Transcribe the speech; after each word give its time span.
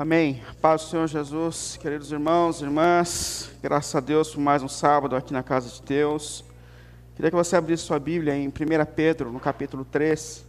Amém. 0.00 0.42
Paz 0.62 0.80
do 0.80 0.88
Senhor 0.88 1.06
Jesus, 1.06 1.76
queridos 1.76 2.10
irmãos, 2.10 2.62
irmãs, 2.62 3.50
graças 3.62 3.94
a 3.94 4.00
Deus 4.00 4.30
por 4.30 4.40
mais 4.40 4.62
um 4.62 4.68
sábado 4.68 5.14
aqui 5.14 5.30
na 5.30 5.42
casa 5.42 5.68
de 5.68 5.82
Deus. 5.82 6.42
Queria 7.14 7.30
que 7.30 7.36
você 7.36 7.54
abrisse 7.54 7.82
sua 7.82 7.98
Bíblia 7.98 8.34
em 8.34 8.48
1 8.48 8.52
Pedro, 8.96 9.30
no 9.30 9.38
capítulo 9.38 9.84
3. 9.84 10.42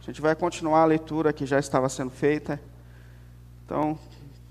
A 0.00 0.04
gente 0.04 0.20
vai 0.20 0.34
continuar 0.34 0.80
a 0.80 0.84
leitura 0.84 1.32
que 1.32 1.46
já 1.46 1.60
estava 1.60 1.88
sendo 1.88 2.10
feita. 2.10 2.60
Então, 3.64 3.96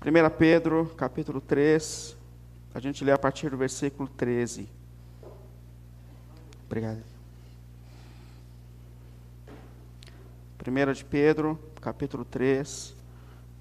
1 0.00 0.30
Pedro, 0.38 0.86
capítulo 0.96 1.38
3, 1.38 2.16
a 2.74 2.80
gente 2.80 3.04
lê 3.04 3.12
a 3.12 3.18
partir 3.18 3.50
do 3.50 3.58
versículo 3.58 4.08
13. 4.08 4.66
Obrigado. 6.64 7.02
1 10.66 10.92
de 10.94 11.04
Pedro, 11.04 11.60
capítulo 11.82 12.24
3, 12.24 13.01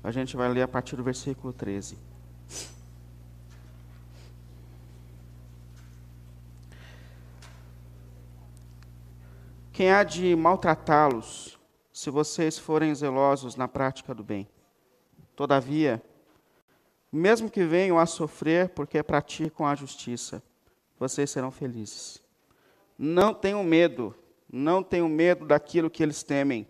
a 0.03 0.11
gente 0.11 0.35
vai 0.35 0.49
ler 0.49 0.63
a 0.63 0.67
partir 0.67 0.95
do 0.95 1.03
versículo 1.03 1.53
13. 1.53 1.97
Quem 9.71 9.91
há 9.91 10.03
de 10.03 10.35
maltratá-los, 10.35 11.57
se 11.91 12.09
vocês 12.09 12.57
forem 12.57 12.93
zelosos 12.93 13.55
na 13.55 13.67
prática 13.67 14.13
do 14.13 14.23
bem? 14.23 14.47
Todavia, 15.35 16.03
mesmo 17.11 17.49
que 17.49 17.63
venham 17.63 17.97
a 17.97 18.05
sofrer 18.05 18.69
porque 18.69 19.01
praticam 19.01 19.65
a 19.65 19.75
justiça, 19.75 20.43
vocês 20.99 21.29
serão 21.31 21.51
felizes. 21.51 22.21
Não 22.97 23.33
tenham 23.33 23.63
medo, 23.63 24.15
não 24.51 24.83
tenham 24.83 25.09
medo 25.09 25.45
daquilo 25.45 25.89
que 25.89 26.03
eles 26.03 26.21
temem, 26.21 26.67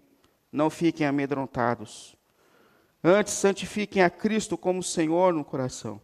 não 0.52 0.70
fiquem 0.70 1.06
amedrontados. 1.06 2.16
Antes, 3.04 3.34
santifiquem 3.34 4.04
a 4.04 4.10
Cristo 4.10 4.58
como 4.58 4.84
Senhor 4.84 5.34
no 5.34 5.44
coração. 5.44 6.00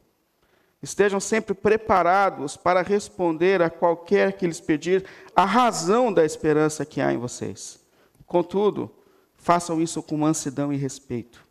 Estejam 0.82 1.20
sempre 1.20 1.54
preparados 1.54 2.55
para 2.55 2.82
responder 2.82 3.62
a 3.62 3.70
qualquer 3.70 4.34
que 4.34 4.46
lhes 4.46 4.60
pedir 4.60 5.05
a 5.36 5.44
razão 5.44 6.13
da 6.13 6.24
esperança 6.24 6.86
que 6.86 7.02
há 7.02 7.12
em 7.12 7.18
vocês. 7.18 7.80
Contudo, 8.26 8.91
façam 9.36 9.82
isso 9.82 10.04
com 10.04 10.18
mansidão 10.18 10.71
e 10.71 10.77
respeito, 10.77 11.44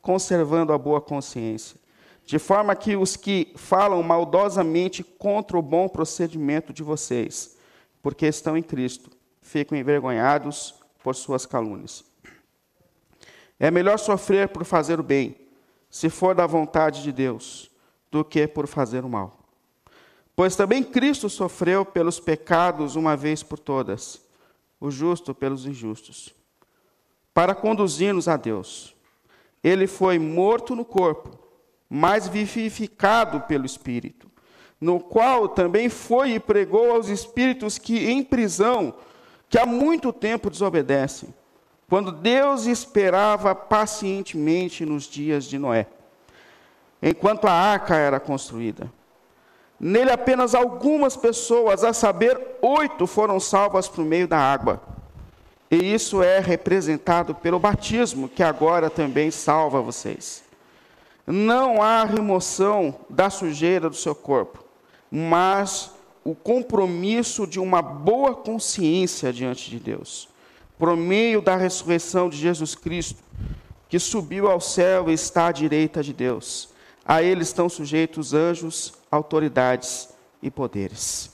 conservando 0.00 0.72
a 0.72 0.78
boa 0.78 1.00
consciência, 1.00 1.76
de 2.24 2.38
forma 2.38 2.74
que 2.76 2.96
os 2.96 3.16
que 3.16 3.52
falam 3.56 4.02
maldosamente 4.02 5.02
contra 5.02 5.58
o 5.58 5.62
bom 5.62 5.88
procedimento 5.88 6.72
de 6.72 6.82
vocês, 6.82 7.56
porque 8.00 8.26
estão 8.26 8.56
em 8.56 8.62
Cristo, 8.62 9.10
ficam 9.40 9.76
envergonhados 9.76 10.74
por 11.02 11.14
suas 11.14 11.44
calúnias. 11.44 12.11
É 13.58 13.70
melhor 13.70 13.98
sofrer 13.98 14.48
por 14.48 14.64
fazer 14.64 14.98
o 14.98 15.02
bem, 15.02 15.36
se 15.90 16.08
for 16.08 16.34
da 16.34 16.46
vontade 16.46 17.02
de 17.02 17.12
Deus, 17.12 17.70
do 18.10 18.24
que 18.24 18.46
por 18.46 18.66
fazer 18.66 19.04
o 19.04 19.08
mal. 19.08 19.38
Pois 20.34 20.56
também 20.56 20.82
Cristo 20.82 21.28
sofreu 21.28 21.84
pelos 21.84 22.18
pecados 22.18 22.96
uma 22.96 23.16
vez 23.16 23.42
por 23.42 23.58
todas, 23.58 24.20
o 24.80 24.90
justo 24.90 25.34
pelos 25.34 25.66
injustos, 25.66 26.34
para 27.34 27.54
conduzir-nos 27.54 28.26
a 28.26 28.36
Deus. 28.36 28.96
Ele 29.62 29.86
foi 29.86 30.18
morto 30.18 30.74
no 30.74 30.84
corpo, 30.84 31.38
mas 31.88 32.26
vivificado 32.26 33.42
pelo 33.42 33.66
Espírito, 33.66 34.30
no 34.80 34.98
qual 34.98 35.48
também 35.48 35.88
foi 35.88 36.32
e 36.32 36.40
pregou 36.40 36.90
aos 36.90 37.08
espíritos 37.08 37.78
que 37.78 38.10
em 38.10 38.24
prisão, 38.24 38.94
que 39.48 39.58
há 39.58 39.66
muito 39.66 40.12
tempo 40.12 40.50
desobedecem 40.50 41.32
quando 41.92 42.10
Deus 42.10 42.64
esperava 42.64 43.54
pacientemente 43.54 44.82
nos 44.82 45.04
dias 45.04 45.44
de 45.44 45.58
Noé, 45.58 45.86
enquanto 47.02 47.44
a 47.44 47.52
arca 47.52 47.94
era 47.94 48.18
construída. 48.18 48.90
Nele 49.78 50.10
apenas 50.10 50.54
algumas 50.54 51.18
pessoas, 51.18 51.84
a 51.84 51.92
saber, 51.92 52.40
oito, 52.62 53.06
foram 53.06 53.38
salvas 53.38 53.88
por 53.88 54.06
meio 54.06 54.26
da 54.26 54.38
água. 54.38 54.80
E 55.70 55.92
isso 55.92 56.22
é 56.22 56.38
representado 56.38 57.34
pelo 57.34 57.58
batismo, 57.58 58.26
que 58.26 58.42
agora 58.42 58.88
também 58.88 59.30
salva 59.30 59.82
vocês. 59.82 60.44
Não 61.26 61.82
há 61.82 62.04
remoção 62.04 62.94
da 63.10 63.28
sujeira 63.28 63.90
do 63.90 63.96
seu 63.96 64.14
corpo, 64.14 64.64
mas 65.10 65.90
o 66.24 66.34
compromisso 66.34 67.46
de 67.46 67.60
uma 67.60 67.82
boa 67.82 68.34
consciência 68.34 69.30
diante 69.30 69.68
de 69.68 69.78
Deus 69.78 70.31
por 70.82 70.96
meio 70.96 71.40
da 71.40 71.54
ressurreição 71.54 72.28
de 72.28 72.36
Jesus 72.36 72.74
Cristo, 72.74 73.22
que 73.88 74.00
subiu 74.00 74.50
ao 74.50 74.60
céu 74.60 75.08
e 75.08 75.12
está 75.12 75.46
à 75.46 75.52
direita 75.52 76.02
de 76.02 76.12
Deus. 76.12 76.70
A 77.04 77.22
ele 77.22 77.42
estão 77.42 77.68
sujeitos 77.68 78.34
anjos, 78.34 78.92
autoridades 79.08 80.08
e 80.42 80.50
poderes. 80.50 81.30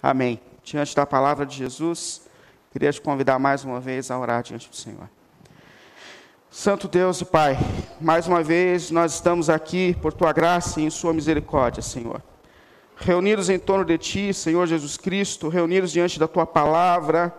Amém. 0.00 0.40
Diante 0.62 0.94
da 0.94 1.04
palavra 1.04 1.44
de 1.44 1.56
Jesus, 1.56 2.22
queria 2.70 2.92
te 2.92 3.00
convidar 3.00 3.40
mais 3.40 3.64
uma 3.64 3.80
vez 3.80 4.08
a 4.08 4.16
orar 4.16 4.40
diante 4.40 4.70
do 4.70 4.76
Senhor. 4.76 5.10
Santo 6.48 6.86
Deus 6.86 7.20
e 7.22 7.24
Pai, 7.24 7.58
mais 8.00 8.28
uma 8.28 8.40
vez 8.40 8.92
nós 8.92 9.14
estamos 9.14 9.50
aqui 9.50 9.96
por 10.00 10.12
tua 10.12 10.32
graça 10.32 10.80
e 10.80 10.84
em 10.84 10.90
sua 10.90 11.12
misericórdia, 11.12 11.82
Senhor. 11.82 12.22
Reunidos 12.94 13.50
em 13.50 13.58
torno 13.58 13.84
de 13.84 13.98
ti, 13.98 14.32
Senhor 14.32 14.64
Jesus 14.68 14.96
Cristo, 14.96 15.48
reunidos 15.48 15.90
diante 15.90 16.20
da 16.20 16.28
tua 16.28 16.46
palavra, 16.46 17.36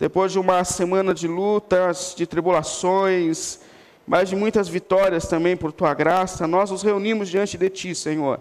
depois 0.00 0.32
de 0.32 0.38
uma 0.38 0.64
semana 0.64 1.12
de 1.12 1.28
lutas, 1.28 2.14
de 2.16 2.26
tribulações, 2.26 3.60
mas 4.06 4.30
de 4.30 4.34
muitas 4.34 4.66
vitórias 4.66 5.28
também 5.28 5.54
por 5.54 5.72
tua 5.72 5.92
graça, 5.92 6.46
nós 6.46 6.70
nos 6.70 6.82
reunimos 6.82 7.28
diante 7.28 7.58
de 7.58 7.68
ti, 7.68 7.94
Senhor, 7.94 8.40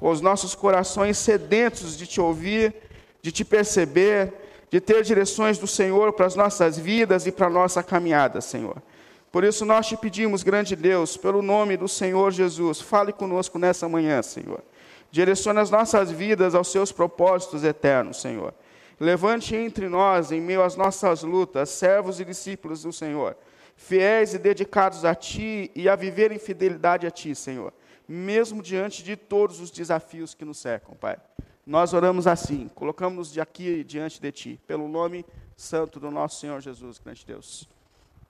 com 0.00 0.10
os 0.10 0.20
nossos 0.20 0.56
corações 0.56 1.16
sedentos 1.16 1.96
de 1.96 2.04
te 2.04 2.20
ouvir, 2.20 2.74
de 3.22 3.30
te 3.30 3.44
perceber, 3.44 4.34
de 4.68 4.80
ter 4.80 5.04
direções 5.04 5.56
do 5.56 5.68
Senhor 5.68 6.12
para 6.12 6.26
as 6.26 6.34
nossas 6.34 6.76
vidas 6.76 7.28
e 7.28 7.32
para 7.32 7.46
a 7.46 7.50
nossa 7.50 7.80
caminhada, 7.80 8.40
Senhor. 8.40 8.82
Por 9.30 9.44
isso 9.44 9.64
nós 9.64 9.86
te 9.86 9.96
pedimos, 9.96 10.42
grande 10.42 10.74
Deus, 10.74 11.16
pelo 11.16 11.40
nome 11.40 11.76
do 11.76 11.86
Senhor 11.86 12.32
Jesus, 12.32 12.80
fale 12.80 13.12
conosco 13.12 13.56
nessa 13.56 13.88
manhã, 13.88 14.20
Senhor. 14.20 14.64
Direcione 15.12 15.60
as 15.60 15.70
nossas 15.70 16.10
vidas 16.10 16.56
aos 16.56 16.72
seus 16.72 16.90
propósitos 16.90 17.62
eternos, 17.62 18.20
Senhor. 18.20 18.52
Levante 19.00 19.54
entre 19.54 19.88
nós, 19.88 20.32
em 20.32 20.40
meio 20.40 20.62
às 20.62 20.76
nossas 20.76 21.22
lutas, 21.22 21.70
servos 21.70 22.18
e 22.18 22.24
discípulos 22.24 22.82
do 22.82 22.92
Senhor, 22.92 23.36
fiéis 23.76 24.34
e 24.34 24.38
dedicados 24.38 25.04
a 25.04 25.14
Ti 25.14 25.70
e 25.74 25.88
a 25.88 25.94
viver 25.94 26.32
em 26.32 26.38
fidelidade 26.38 27.06
a 27.06 27.10
Ti, 27.10 27.34
Senhor, 27.34 27.72
mesmo 28.08 28.60
diante 28.60 29.04
de 29.04 29.16
todos 29.16 29.60
os 29.60 29.70
desafios 29.70 30.34
que 30.34 30.44
nos 30.44 30.58
cercam, 30.58 30.94
Pai. 30.96 31.16
Nós 31.64 31.92
oramos 31.92 32.26
assim, 32.26 32.68
colocamos-nos 32.74 33.32
de 33.32 33.40
aqui 33.40 33.84
diante 33.84 34.20
de 34.20 34.32
Ti, 34.32 34.60
pelo 34.66 34.88
nome 34.88 35.24
santo 35.56 36.00
do 36.00 36.10
nosso 36.10 36.40
Senhor 36.40 36.60
Jesus, 36.60 36.98
grande 36.98 37.24
Deus. 37.24 37.68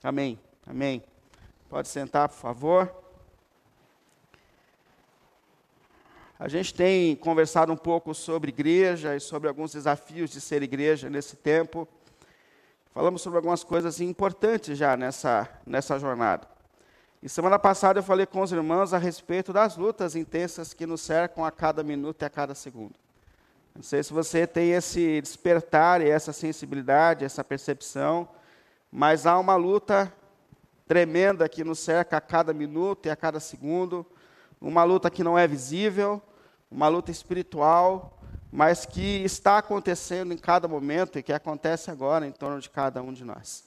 Amém. 0.03 0.39
Amém. 0.67 1.03
Pode 1.69 1.89
sentar, 1.89 2.29
por 2.29 2.37
favor. 2.37 3.08
A 6.41 6.47
gente 6.47 6.73
tem 6.73 7.17
conversado 7.17 7.73
um 7.73 7.77
pouco 7.77 8.15
sobre 8.15 8.51
igreja 8.51 9.17
e 9.17 9.19
sobre 9.19 9.49
alguns 9.49 9.73
desafios 9.73 10.31
de 10.31 10.41
ser 10.41 10.63
igreja 10.63 11.11
nesse 11.11 11.35
tempo. 11.35 11.89
Falamos 12.95 13.23
sobre 13.23 13.39
algumas 13.39 13.65
coisas 13.65 14.01
importantes 14.01 14.79
já 14.79 14.97
nessa, 14.97 15.49
nessa 15.67 15.99
jornada. 15.99 16.47
E 17.21 17.29
semana 17.29 17.59
passada 17.59 17.99
eu 17.99 18.05
falei 18.05 18.25
com 18.25 18.41
os 18.41 18.53
irmãos 18.53 18.95
a 18.95 18.99
respeito 18.99 19.53
das 19.53 19.77
lutas 19.77 20.15
intensas 20.15 20.73
que 20.73 20.87
nos 20.87 21.01
cercam 21.01 21.45
a 21.45 21.51
cada 21.51 21.83
minuto 21.83 22.23
e 22.23 22.25
a 22.25 22.31
cada 22.31 22.55
segundo. 22.55 22.95
Não 23.75 23.83
sei 23.83 24.05
se 24.05 24.13
você 24.13 24.47
tem 24.47 24.71
esse 24.71 25.21
despertar 25.21 26.01
e 26.01 26.09
essa 26.09 26.33
sensibilidade, 26.33 27.25
essa 27.25 27.43
percepção, 27.43 28.29
mas 28.93 29.27
há 29.27 29.37
uma 29.41 29.57
luta 29.57 30.13
tremenda 30.87 31.49
que 31.49 31.65
nos 31.65 31.81
cerca 31.81 32.19
a 32.19 32.21
cada 32.21 32.55
minuto 32.55 33.07
e 33.07 33.11
a 33.11 33.17
cada 33.17 33.41
segundo, 33.41 34.07
uma 34.61 34.85
luta 34.85 35.11
que 35.11 35.25
não 35.25 35.37
é 35.37 35.45
visível, 35.47 36.23
uma 36.71 36.89
luta 36.89 37.11
espiritual, 37.11 38.19
mas 38.51 38.87
que 38.87 39.23
está 39.25 39.59
acontecendo 39.59 40.33
em 40.33 40.39
cada 40.39 40.67
momento 40.67 41.19
e 41.19 41.23
que 41.23 41.33
acontece 41.33 41.91
agora 41.91 42.27
em 42.27 42.33
torno 42.33 42.61
de 42.61 42.71
cada 42.71 43.03
um 43.03 43.13
de 43.13 43.25
nós. 43.25 43.65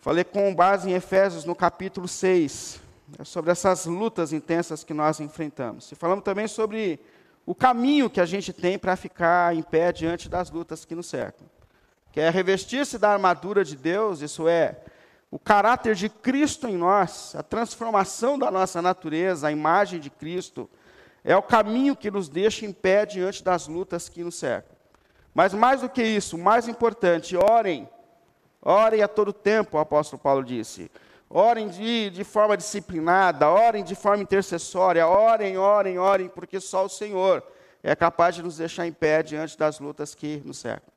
Falei 0.00 0.24
com 0.24 0.54
base 0.54 0.90
em 0.90 0.94
Efésios 0.94 1.44
no 1.44 1.54
capítulo 1.54 2.06
6, 2.06 2.80
né, 3.18 3.24
sobre 3.24 3.50
essas 3.50 3.86
lutas 3.86 4.32
intensas 4.32 4.84
que 4.84 4.92
nós 4.92 5.20
enfrentamos. 5.20 5.90
E 5.92 5.94
falamos 5.94 6.24
também 6.24 6.46
sobre 6.46 7.00
o 7.46 7.54
caminho 7.54 8.10
que 8.10 8.20
a 8.20 8.26
gente 8.26 8.52
tem 8.52 8.78
para 8.78 8.96
ficar 8.96 9.54
em 9.54 9.62
pé 9.62 9.92
diante 9.92 10.28
das 10.28 10.50
lutas 10.50 10.84
que 10.84 10.94
nos 10.94 11.06
cercam. 11.06 11.46
Que 12.12 12.20
é 12.20 12.30
revestir-se 12.30 12.98
da 12.98 13.12
armadura 13.12 13.64
de 13.64 13.76
Deus, 13.76 14.20
isso 14.20 14.46
é, 14.46 14.78
o 15.30 15.38
caráter 15.38 15.94
de 15.94 16.08
Cristo 16.08 16.68
em 16.68 16.76
nós, 16.76 17.34
a 17.34 17.42
transformação 17.42 18.38
da 18.38 18.50
nossa 18.50 18.80
natureza, 18.80 19.48
a 19.48 19.52
imagem 19.52 19.98
de 19.98 20.08
Cristo, 20.08 20.70
é 21.24 21.34
o 21.34 21.42
caminho 21.42 21.96
que 21.96 22.10
nos 22.10 22.28
deixa 22.28 22.66
em 22.66 22.72
pé 22.72 23.06
diante 23.06 23.42
das 23.42 23.66
lutas 23.66 24.08
que 24.10 24.22
nos 24.22 24.34
cercam. 24.34 24.76
Mas 25.34 25.54
mais 25.54 25.80
do 25.80 25.88
que 25.88 26.02
isso, 26.02 26.36
mais 26.36 26.68
importante, 26.68 27.36
orem. 27.36 27.88
Orem 28.60 29.02
a 29.02 29.08
todo 29.08 29.32
tempo, 29.32 29.76
o 29.76 29.80
apóstolo 29.80 30.20
Paulo 30.22 30.44
disse. 30.44 30.90
orem 31.28 31.68
de, 31.68 32.10
de 32.10 32.22
forma 32.22 32.56
disciplinada, 32.56 33.48
orem 33.48 33.82
de 33.82 33.94
forma 33.94 34.22
intercessória, 34.22 35.06
orem, 35.08 35.56
orem, 35.56 35.98
orem, 35.98 36.28
porque 36.28 36.60
só 36.60 36.84
o 36.84 36.88
Senhor 36.88 37.42
é 37.82 37.96
capaz 37.96 38.34
de 38.34 38.42
nos 38.42 38.58
deixar 38.58 38.86
em 38.86 38.92
pé 38.92 39.22
diante 39.22 39.58
das 39.58 39.80
lutas 39.80 40.14
que 40.14 40.42
nos 40.44 40.58
cercam. 40.58 40.92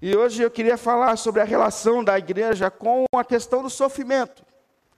E 0.00 0.16
hoje 0.16 0.42
eu 0.42 0.50
queria 0.50 0.76
falar 0.76 1.16
sobre 1.16 1.40
a 1.40 1.44
relação 1.44 2.04
da 2.04 2.18
igreja 2.18 2.70
com 2.70 3.04
a 3.14 3.24
questão 3.24 3.62
do 3.62 3.70
sofrimento, 3.70 4.44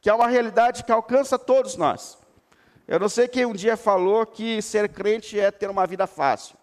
que 0.00 0.10
é 0.10 0.14
uma 0.14 0.26
realidade 0.26 0.84
que 0.84 0.92
alcança 0.92 1.38
todos 1.38 1.76
nós. 1.76 2.17
Eu 2.88 2.98
não 2.98 3.08
sei 3.08 3.28
quem 3.28 3.44
um 3.44 3.52
dia 3.52 3.76
falou 3.76 4.24
que 4.24 4.62
ser 4.62 4.88
crente 4.88 5.38
é 5.38 5.50
ter 5.50 5.68
uma 5.68 5.86
vida 5.86 6.06
fácil. 6.06 6.56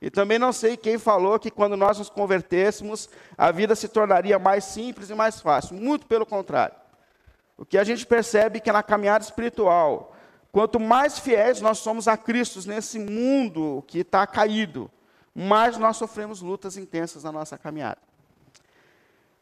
E 0.00 0.10
também 0.10 0.38
não 0.38 0.52
sei 0.52 0.76
quem 0.76 0.96
falou 0.96 1.40
que 1.40 1.50
quando 1.50 1.76
nós 1.76 1.98
nos 1.98 2.08
convertêssemos, 2.08 3.08
a 3.36 3.50
vida 3.50 3.74
se 3.74 3.88
tornaria 3.88 4.38
mais 4.38 4.62
simples 4.62 5.10
e 5.10 5.14
mais 5.14 5.40
fácil. 5.40 5.74
Muito 5.74 6.06
pelo 6.06 6.24
contrário. 6.24 6.76
O 7.58 7.66
que 7.66 7.76
a 7.76 7.82
gente 7.82 8.06
percebe 8.06 8.58
é 8.58 8.60
que 8.60 8.70
na 8.70 8.82
caminhada 8.82 9.24
espiritual, 9.24 10.14
quanto 10.52 10.78
mais 10.78 11.18
fiéis 11.18 11.60
nós 11.60 11.78
somos 11.78 12.06
a 12.06 12.16
Cristo 12.16 12.60
nesse 12.68 13.00
mundo 13.00 13.82
que 13.88 14.00
está 14.00 14.24
caído, 14.24 14.88
mais 15.34 15.76
nós 15.78 15.96
sofremos 15.96 16.40
lutas 16.40 16.76
intensas 16.76 17.24
na 17.24 17.32
nossa 17.32 17.58
caminhada. 17.58 17.98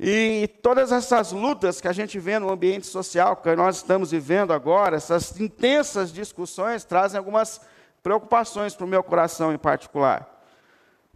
E 0.02 0.48
todas 0.62 0.92
essas 0.92 1.30
lutas 1.30 1.78
que 1.78 1.86
a 1.86 1.92
gente 1.92 2.18
vê 2.18 2.38
no 2.38 2.50
ambiente 2.50 2.86
social 2.86 3.36
que 3.36 3.54
nós 3.54 3.76
estamos 3.76 4.12
vivendo 4.12 4.50
agora, 4.50 4.96
essas 4.96 5.38
intensas 5.38 6.10
discussões, 6.10 6.84
trazem 6.84 7.18
algumas 7.18 7.60
preocupações 8.02 8.74
para 8.74 8.86
o 8.86 8.88
meu 8.88 9.02
coração 9.02 9.52
em 9.52 9.58
particular. 9.58 10.40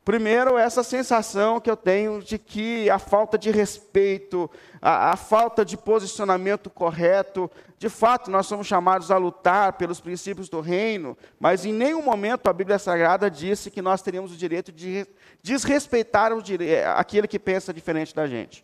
Primeiro, 0.05 0.59
essa 0.59 0.83
sensação 0.83 1.59
que 1.59 1.71
eu 1.71 1.79
tenho 1.79 2.23
de 2.23 2.39
que 2.39 2.91
a 2.91 2.99
falta 2.99 3.39
de 3.39 3.51
respeito, 3.51 4.51
a, 4.83 5.13
a, 5.13 5.17
falta 5.17 5.65
de 5.65 5.79
posicionamento 5.79 6.69
correto, 6.69 7.51
de 7.79 7.89
fato, 7.89 8.31
nós 8.31 8.47
somos 8.47 8.67
chamados 8.67 9.11
a 9.11 9.17
lutar 9.17 9.73
pelos 9.79 9.99
princípios 9.99 10.51
do 10.51 10.61
reino, 10.61 11.17
mas 11.41 11.65
em 11.65 11.73
nenhum 11.73 12.03
momento 12.03 12.51
a 12.51 12.53
Bíblia 12.53 12.79
Sagrada 12.79 13.31
disse 13.31 13.71
que 13.71 13.81
nós 13.81 14.03
teríamos 14.03 14.31
o 14.31 14.37
direito 14.37 14.71
de 14.71 15.07
desrespeitar 15.43 16.35
o 16.35 16.43
dire... 16.43 16.85
aquele 16.85 17.27
que 17.27 17.39
pensa 17.39 17.73
diferente 17.73 18.15
da 18.15 18.27
gente. 18.27 18.63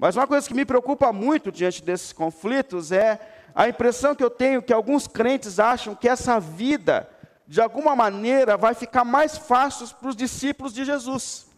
Mas 0.00 0.16
uma 0.16 0.26
coisa 0.26 0.48
que 0.48 0.54
me 0.54 0.64
preocupa 0.64 1.12
muito 1.12 1.52
diante 1.52 1.84
desses 1.84 2.12
conflitos 2.12 2.90
é 2.90 3.20
a 3.54 3.68
impressão 3.68 4.14
que 4.14 4.24
eu 4.24 4.30
tenho 4.30 4.62
que 4.62 4.72
alguns 4.72 5.06
crentes 5.06 5.60
acham 5.60 5.94
que 5.94 6.08
essa 6.08 6.40
vida 6.40 7.08
de 7.50 7.60
alguma 7.60 7.96
maneira, 7.96 8.56
vai 8.56 8.74
ficar 8.74 9.04
mais 9.04 9.36
fácil 9.36 9.88
para 9.96 10.08
os 10.08 10.14
discípulos 10.14 10.72
de 10.72 10.84
Jesus. 10.84 11.48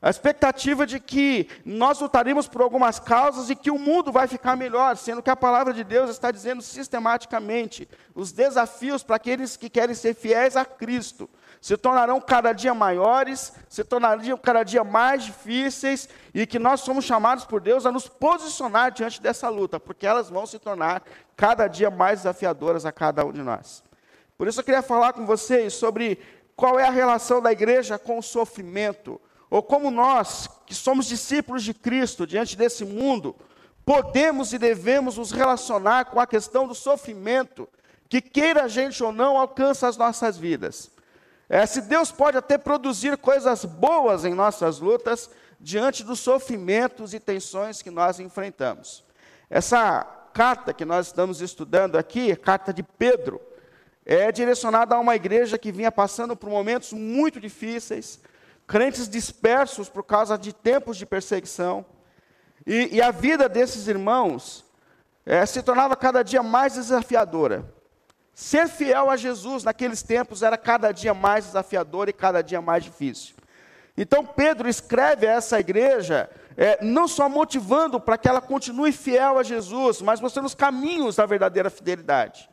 A 0.00 0.08
expectativa 0.08 0.86
de 0.86 1.00
que 1.00 1.48
nós 1.64 1.98
lutaremos 1.98 2.46
por 2.46 2.62
algumas 2.62 3.00
causas 3.00 3.50
e 3.50 3.56
que 3.56 3.72
o 3.72 3.78
mundo 3.78 4.12
vai 4.12 4.28
ficar 4.28 4.54
melhor, 4.54 4.96
sendo 4.96 5.20
que 5.20 5.30
a 5.30 5.34
palavra 5.34 5.74
de 5.74 5.82
Deus 5.82 6.10
está 6.10 6.30
dizendo 6.30 6.62
sistematicamente: 6.62 7.88
os 8.14 8.30
desafios 8.30 9.02
para 9.02 9.16
aqueles 9.16 9.56
que 9.56 9.68
querem 9.68 9.96
ser 9.96 10.14
fiéis 10.14 10.56
a 10.56 10.64
Cristo 10.64 11.28
se 11.64 11.78
tornarão 11.78 12.20
cada 12.20 12.52
dia 12.52 12.74
maiores, 12.74 13.50
se 13.70 13.82
tornarão 13.82 14.36
cada 14.36 14.62
dia 14.62 14.84
mais 14.84 15.24
difíceis, 15.24 16.06
e 16.34 16.46
que 16.46 16.58
nós 16.58 16.82
somos 16.82 17.06
chamados 17.06 17.46
por 17.46 17.58
Deus 17.58 17.86
a 17.86 17.90
nos 17.90 18.06
posicionar 18.06 18.92
diante 18.92 19.18
dessa 19.18 19.48
luta, 19.48 19.80
porque 19.80 20.06
elas 20.06 20.28
vão 20.28 20.44
se 20.44 20.58
tornar 20.58 21.02
cada 21.34 21.66
dia 21.66 21.90
mais 21.90 22.18
desafiadoras 22.18 22.84
a 22.84 22.92
cada 22.92 23.24
um 23.24 23.32
de 23.32 23.40
nós. 23.40 23.82
Por 24.36 24.46
isso 24.46 24.60
eu 24.60 24.64
queria 24.64 24.82
falar 24.82 25.14
com 25.14 25.24
vocês 25.24 25.72
sobre 25.72 26.18
qual 26.54 26.78
é 26.78 26.86
a 26.86 26.90
relação 26.90 27.40
da 27.40 27.50
igreja 27.50 27.98
com 27.98 28.18
o 28.18 28.22
sofrimento, 28.22 29.18
ou 29.48 29.62
como 29.62 29.90
nós, 29.90 30.46
que 30.66 30.74
somos 30.74 31.06
discípulos 31.06 31.62
de 31.62 31.72
Cristo 31.72 32.26
diante 32.26 32.58
desse 32.58 32.84
mundo, 32.84 33.34
podemos 33.86 34.52
e 34.52 34.58
devemos 34.58 35.16
nos 35.16 35.32
relacionar 35.32 36.04
com 36.10 36.20
a 36.20 36.26
questão 36.26 36.68
do 36.68 36.74
sofrimento, 36.74 37.66
que 38.06 38.20
queira 38.20 38.64
a 38.64 38.68
gente 38.68 39.02
ou 39.02 39.10
não, 39.10 39.38
alcança 39.38 39.88
as 39.88 39.96
nossas 39.96 40.36
vidas. 40.36 40.92
É, 41.48 41.64
se 41.66 41.82
Deus 41.82 42.10
pode 42.10 42.36
até 42.36 42.56
produzir 42.56 43.16
coisas 43.18 43.64
boas 43.64 44.24
em 44.24 44.34
nossas 44.34 44.80
lutas, 44.80 45.28
diante 45.60 46.04
dos 46.04 46.20
sofrimentos 46.20 47.14
e 47.14 47.20
tensões 47.20 47.80
que 47.82 47.90
nós 47.90 48.20
enfrentamos. 48.20 49.04
Essa 49.48 50.04
carta 50.32 50.74
que 50.74 50.84
nós 50.84 51.06
estamos 51.06 51.40
estudando 51.40 51.96
aqui, 51.96 52.32
a 52.32 52.36
carta 52.36 52.72
de 52.72 52.82
Pedro, 52.82 53.40
é 54.04 54.30
direcionada 54.30 54.94
a 54.94 55.00
uma 55.00 55.16
igreja 55.16 55.56
que 55.56 55.72
vinha 55.72 55.90
passando 55.90 56.36
por 56.36 56.50
momentos 56.50 56.92
muito 56.92 57.40
difíceis, 57.40 58.20
crentes 58.66 59.08
dispersos 59.08 59.88
por 59.88 60.04
causa 60.04 60.36
de 60.36 60.52
tempos 60.52 60.96
de 60.96 61.06
perseguição. 61.06 61.84
E, 62.66 62.96
e 62.96 63.02
a 63.02 63.10
vida 63.10 63.48
desses 63.48 63.88
irmãos 63.88 64.64
é, 65.24 65.44
se 65.46 65.62
tornava 65.62 65.96
cada 65.96 66.22
dia 66.22 66.42
mais 66.42 66.74
desafiadora. 66.74 67.73
Ser 68.34 68.68
fiel 68.68 69.10
a 69.10 69.16
Jesus 69.16 69.62
naqueles 69.62 70.02
tempos 70.02 70.42
era 70.42 70.58
cada 70.58 70.90
dia 70.90 71.14
mais 71.14 71.46
desafiador 71.46 72.08
e 72.08 72.12
cada 72.12 72.42
dia 72.42 72.60
mais 72.60 72.82
difícil. 72.82 73.34
Então 73.96 74.26
Pedro 74.26 74.68
escreve 74.68 75.26
a 75.26 75.32
essa 75.32 75.60
igreja, 75.60 76.28
é, 76.56 76.84
não 76.84 77.06
só 77.06 77.28
motivando 77.28 78.00
para 78.00 78.18
que 78.18 78.28
ela 78.28 78.40
continue 78.40 78.90
fiel 78.90 79.38
a 79.38 79.44
Jesus, 79.44 80.02
mas 80.02 80.20
mostrando 80.20 80.46
os 80.46 80.54
caminhos 80.54 81.16
da 81.16 81.26
verdadeira 81.26 81.70
fidelidade. 81.70 82.50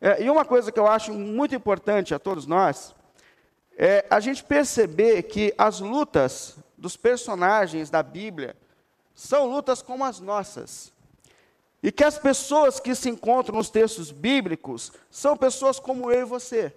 É, 0.00 0.22
e 0.24 0.28
uma 0.28 0.44
coisa 0.44 0.72
que 0.72 0.80
eu 0.80 0.88
acho 0.88 1.12
muito 1.12 1.54
importante 1.54 2.14
a 2.14 2.18
todos 2.18 2.46
nós 2.46 2.94
é 3.76 4.04
a 4.10 4.18
gente 4.18 4.42
perceber 4.42 5.22
que 5.22 5.54
as 5.56 5.80
lutas 5.80 6.56
dos 6.76 6.96
personagens 6.96 7.90
da 7.90 8.02
Bíblia 8.02 8.56
são 9.14 9.46
lutas 9.46 9.82
como 9.82 10.04
as 10.04 10.18
nossas. 10.18 10.91
E 11.82 11.90
que 11.90 12.04
as 12.04 12.18
pessoas 12.18 12.78
que 12.78 12.94
se 12.94 13.10
encontram 13.10 13.56
nos 13.56 13.68
textos 13.68 14.10
bíblicos 14.12 14.92
são 15.10 15.36
pessoas 15.36 15.80
como 15.80 16.10
eu 16.12 16.20
e 16.20 16.24
você. 16.24 16.72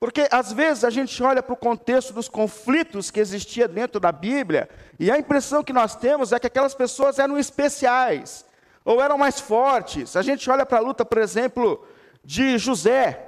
Porque 0.00 0.28
às 0.30 0.52
vezes 0.52 0.84
a 0.84 0.90
gente 0.90 1.20
olha 1.22 1.42
para 1.42 1.52
o 1.52 1.56
contexto 1.56 2.12
dos 2.12 2.28
conflitos 2.28 3.10
que 3.10 3.18
existia 3.20 3.66
dentro 3.66 3.98
da 3.98 4.12
Bíblia, 4.12 4.68
e 4.98 5.10
a 5.10 5.18
impressão 5.18 5.62
que 5.62 5.72
nós 5.72 5.96
temos 5.96 6.32
é 6.32 6.38
que 6.38 6.46
aquelas 6.46 6.74
pessoas 6.74 7.18
eram 7.18 7.36
especiais, 7.36 8.46
ou 8.84 9.02
eram 9.02 9.18
mais 9.18 9.40
fortes. 9.40 10.16
A 10.16 10.22
gente 10.22 10.48
olha 10.48 10.64
para 10.64 10.78
a 10.78 10.80
luta, 10.80 11.04
por 11.04 11.18
exemplo, 11.18 11.86
de 12.24 12.56
José. 12.58 13.27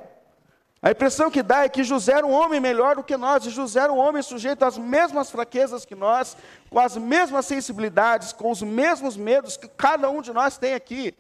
A 0.83 0.93
impressão 0.93 1.31
que 1.31 1.43
dá 1.43 1.65
é 1.65 1.69
que 1.69 1.85
José 1.85 2.13
era 2.15 2.27
um 2.27 2.33
homem 2.33 2.59
melhor 2.59 2.97
do 2.97 3.03
que 3.03 3.15
nós, 3.15 3.45
e 3.45 3.51
José 3.51 3.81
era 3.81 3.93
um 3.93 3.99
homem 3.99 4.23
sujeito 4.23 4.65
às 4.65 4.79
mesmas 4.79 5.31
fraquezas 5.31 5.85
que 5.85 5.95
nós, 5.95 6.35
com 6.71 6.79
as 6.79 6.97
mesmas 6.97 7.45
sensibilidades, 7.45 8.33
com 8.33 8.51
os 8.51 8.63
mesmos 8.63 9.15
medos 9.15 9.59
que 9.59 9.69
cada 9.69 10.09
um 10.09 10.23
de 10.23 10.33
nós 10.33 10.57
tem 10.57 10.73
aqui. 10.73 11.15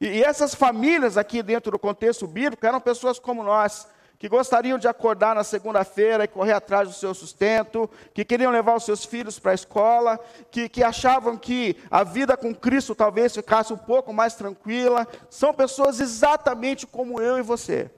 E, 0.00 0.20
essas 0.20 0.52
famílias 0.52 1.16
aqui 1.16 1.44
dentro 1.44 1.70
do 1.70 1.78
contexto 1.78 2.26
bíblico 2.26 2.66
eram 2.66 2.80
pessoas 2.80 3.20
como 3.20 3.44
nós, 3.44 3.86
que 4.18 4.28
gostariam 4.28 4.78
de 4.78 4.88
acordar 4.88 5.36
na 5.36 5.44
segunda-feira 5.44 6.24
e 6.24 6.28
correr 6.28 6.52
atrás 6.52 6.88
do 6.88 6.94
seu 6.94 7.14
sustento, 7.14 7.88
que 8.12 8.24
queriam 8.24 8.50
levar 8.50 8.74
os 8.74 8.84
seus 8.84 9.04
filhos 9.04 9.38
para 9.38 9.52
a 9.52 9.54
escola, 9.54 10.18
que, 10.50 10.68
que 10.68 10.82
achavam 10.82 11.36
que 11.36 11.76
a 11.88 12.02
vida 12.02 12.36
com 12.36 12.52
Cristo 12.52 12.96
talvez 12.96 13.32
ficasse 13.32 13.72
um 13.72 13.78
pouco 13.78 14.12
mais 14.12 14.34
tranquila. 14.34 15.06
São 15.30 15.54
pessoas 15.54 16.00
exatamente 16.00 16.84
como 16.84 17.20
eu 17.20 17.38
e 17.38 17.42
você. 17.42 17.88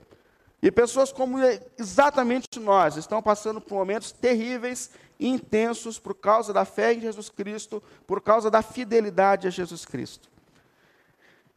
E 0.62 0.70
pessoas 0.70 1.12
como 1.12 1.38
exatamente 1.78 2.58
nós 2.58 2.96
estão 2.96 3.22
passando 3.22 3.60
por 3.60 3.74
momentos 3.74 4.10
terríveis 4.10 4.90
e 5.18 5.28
intensos 5.28 5.98
por 5.98 6.14
causa 6.14 6.52
da 6.52 6.64
fé 6.64 6.94
em 6.94 7.00
Jesus 7.00 7.28
Cristo, 7.28 7.82
por 8.06 8.20
causa 8.20 8.50
da 8.50 8.62
fidelidade 8.62 9.46
a 9.46 9.50
Jesus 9.50 9.84
Cristo. 9.84 10.28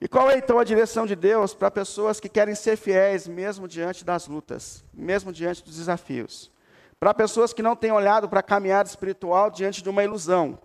E 0.02 0.08
qual 0.08 0.30
é 0.30 0.38
então 0.38 0.60
a 0.60 0.64
direção 0.64 1.06
de 1.06 1.16
Deus 1.16 1.54
para 1.54 1.70
pessoas 1.70 2.20
que 2.20 2.30
querem 2.30 2.56
ser 2.56 2.78
fiéis 2.78 3.28
mesmo 3.28 3.68
diante 3.68 4.06
das 4.06 4.28
lutas, 4.28 4.84
mesmo 4.94 5.32
diante 5.32 5.64
dos 5.64 5.76
desafios? 5.76 6.50
Para 7.00 7.14
pessoas 7.14 7.52
que 7.54 7.62
não 7.62 7.76
têm 7.76 7.92
olhado 7.92 8.30
para 8.30 8.40
a 8.40 8.44
caminhada 8.44 8.88
espiritual 8.88 9.50
diante 9.50 9.84
de 9.84 9.90
uma 9.90 10.04
ilusão. 10.04 10.58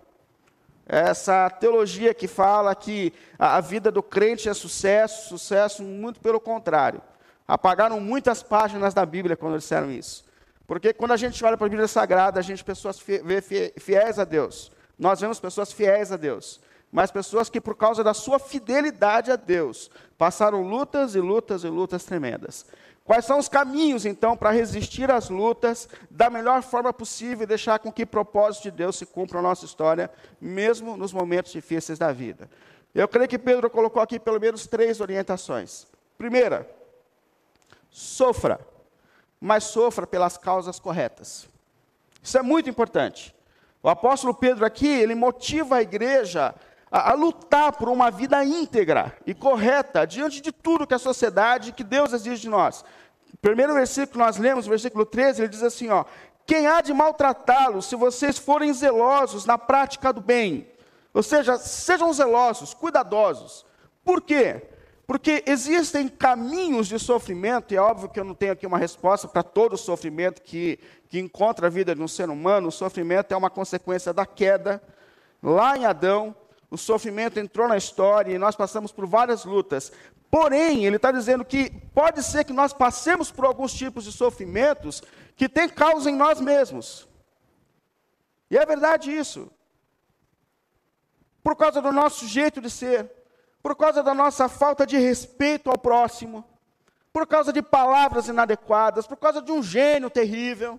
Essa 0.86 1.48
teologia 1.48 2.12
que 2.12 2.28
fala 2.28 2.74
que 2.74 3.12
a 3.38 3.60
vida 3.60 3.90
do 3.90 4.02
crente 4.02 4.48
é 4.48 4.54
sucesso, 4.54 5.28
sucesso, 5.28 5.82
muito 5.82 6.20
pelo 6.20 6.38
contrário. 6.38 7.00
Apagaram 7.46 8.00
muitas 8.00 8.42
páginas 8.42 8.94
da 8.94 9.04
Bíblia 9.04 9.36
quando 9.36 9.58
disseram 9.58 9.90
isso. 9.90 10.24
Porque 10.66 10.92
quando 10.92 11.12
a 11.12 11.16
gente 11.16 11.44
olha 11.44 11.56
para 11.56 11.66
a 11.66 11.70
Bíblia 11.70 11.88
Sagrada, 11.88 12.40
a 12.40 12.42
gente 12.42 12.64
pessoas 12.64 12.98
vê 12.98 13.40
fiéis 13.78 14.18
a 14.18 14.24
Deus. 14.24 14.72
Nós 14.98 15.20
vemos 15.20 15.38
pessoas 15.38 15.72
fiéis 15.72 16.10
a 16.10 16.16
Deus 16.16 16.60
mas 16.94 17.10
pessoas 17.10 17.50
que, 17.50 17.60
por 17.60 17.74
causa 17.74 18.04
da 18.04 18.14
sua 18.14 18.38
fidelidade 18.38 19.28
a 19.32 19.34
Deus, 19.34 19.90
passaram 20.16 20.62
lutas 20.62 21.16
e 21.16 21.18
lutas 21.18 21.64
e 21.64 21.68
lutas 21.68 22.04
tremendas. 22.04 22.64
Quais 23.04 23.24
são 23.24 23.40
os 23.40 23.48
caminhos, 23.48 24.06
então, 24.06 24.36
para 24.36 24.52
resistir 24.52 25.10
às 25.10 25.28
lutas 25.28 25.88
da 26.08 26.30
melhor 26.30 26.62
forma 26.62 26.92
possível 26.92 27.42
e 27.42 27.46
deixar 27.46 27.80
com 27.80 27.90
que 27.90 28.04
o 28.04 28.06
propósito 28.06 28.62
de 28.62 28.70
Deus 28.70 28.94
se 28.94 29.06
cumpra 29.06 29.42
na 29.42 29.48
nossa 29.48 29.64
história, 29.64 30.08
mesmo 30.40 30.96
nos 30.96 31.12
momentos 31.12 31.50
difíceis 31.50 31.98
da 31.98 32.12
vida? 32.12 32.48
Eu 32.94 33.08
creio 33.08 33.28
que 33.28 33.40
Pedro 33.40 33.68
colocou 33.68 34.00
aqui 34.00 34.20
pelo 34.20 34.38
menos 34.38 34.64
três 34.64 35.00
orientações. 35.00 35.88
Primeira, 36.16 36.64
sofra, 37.96 38.58
mas 39.40 39.62
sofra 39.62 40.04
pelas 40.04 40.36
causas 40.36 40.80
corretas. 40.80 41.48
Isso 42.20 42.36
é 42.36 42.42
muito 42.42 42.68
importante. 42.68 43.32
O 43.80 43.88
apóstolo 43.88 44.34
Pedro 44.34 44.66
aqui, 44.66 44.88
ele 44.88 45.14
motiva 45.14 45.76
a 45.76 45.82
igreja 45.82 46.52
a, 46.90 47.12
a, 47.12 47.14
lutar 47.14 47.70
por 47.74 47.88
uma 47.88 48.10
vida 48.10 48.44
íntegra 48.44 49.16
e 49.24 49.32
correta 49.32 50.04
diante 50.04 50.40
de 50.40 50.50
tudo 50.50 50.88
que 50.88 50.94
a 50.94 50.98
sociedade, 50.98 51.70
que 51.70 51.84
Deus 51.84 52.12
exige 52.12 52.42
de 52.42 52.48
nós. 52.48 52.84
O 53.32 53.36
primeiro 53.36 53.74
versículo 53.74 54.24
nós 54.24 54.38
lemos, 54.38 54.66
versículo 54.66 55.06
13, 55.06 55.42
ele 55.42 55.48
diz 55.48 55.62
assim: 55.62 55.88
ó, 55.88 56.04
quem 56.44 56.66
há 56.66 56.80
de 56.80 56.92
maltratá-los 56.92 57.86
se 57.86 57.94
vocês 57.94 58.38
forem 58.38 58.72
zelosos 58.72 59.44
na 59.44 59.56
prática 59.56 60.12
do 60.12 60.20
bem? 60.20 60.68
Ou 61.12 61.22
seja, 61.22 61.58
sejam 61.58 62.12
zelosos, 62.12 62.74
cuidadosos. 62.74 63.64
Por 64.02 64.20
quê? 64.20 64.73
Porque 65.06 65.42
existem 65.46 66.08
caminhos 66.08 66.88
de 66.88 66.98
sofrimento, 66.98 67.72
e 67.72 67.76
é 67.76 67.80
óbvio 67.80 68.08
que 68.08 68.18
eu 68.18 68.24
não 68.24 68.34
tenho 68.34 68.52
aqui 68.52 68.66
uma 68.66 68.78
resposta 68.78 69.28
para 69.28 69.42
todo 69.42 69.74
o 69.74 69.78
sofrimento 69.78 70.40
que, 70.40 70.78
que 71.08 71.18
encontra 71.18 71.66
a 71.66 71.70
vida 71.70 71.94
de 71.94 72.00
um 72.00 72.08
ser 72.08 72.30
humano. 72.30 72.68
O 72.68 72.72
sofrimento 72.72 73.32
é 73.32 73.36
uma 73.36 73.50
consequência 73.50 74.14
da 74.14 74.24
queda. 74.24 74.82
Lá 75.42 75.76
em 75.76 75.84
Adão, 75.84 76.34
o 76.70 76.78
sofrimento 76.78 77.38
entrou 77.38 77.68
na 77.68 77.76
história 77.76 78.32
e 78.32 78.38
nós 78.38 78.56
passamos 78.56 78.92
por 78.92 79.06
várias 79.06 79.44
lutas. 79.44 79.92
Porém, 80.30 80.86
ele 80.86 80.96
está 80.96 81.12
dizendo 81.12 81.44
que 81.44 81.70
pode 81.94 82.22
ser 82.22 82.44
que 82.44 82.52
nós 82.52 82.72
passemos 82.72 83.30
por 83.30 83.44
alguns 83.44 83.74
tipos 83.74 84.04
de 84.04 84.10
sofrimentos 84.10 85.02
que 85.36 85.48
têm 85.48 85.68
causa 85.68 86.10
em 86.10 86.16
nós 86.16 86.40
mesmos. 86.40 87.06
E 88.50 88.56
é 88.56 88.64
verdade 88.64 89.14
isso. 89.14 89.50
Por 91.42 91.54
causa 91.54 91.82
do 91.82 91.92
nosso 91.92 92.26
jeito 92.26 92.60
de 92.60 92.70
ser, 92.70 93.10
por 93.64 93.74
causa 93.74 94.02
da 94.02 94.12
nossa 94.12 94.46
falta 94.46 94.86
de 94.86 94.98
respeito 94.98 95.70
ao 95.70 95.78
próximo, 95.78 96.44
por 97.10 97.26
causa 97.26 97.50
de 97.50 97.62
palavras 97.62 98.28
inadequadas, 98.28 99.06
por 99.06 99.16
causa 99.16 99.40
de 99.40 99.50
um 99.50 99.62
gênio 99.62 100.10
terrível. 100.10 100.78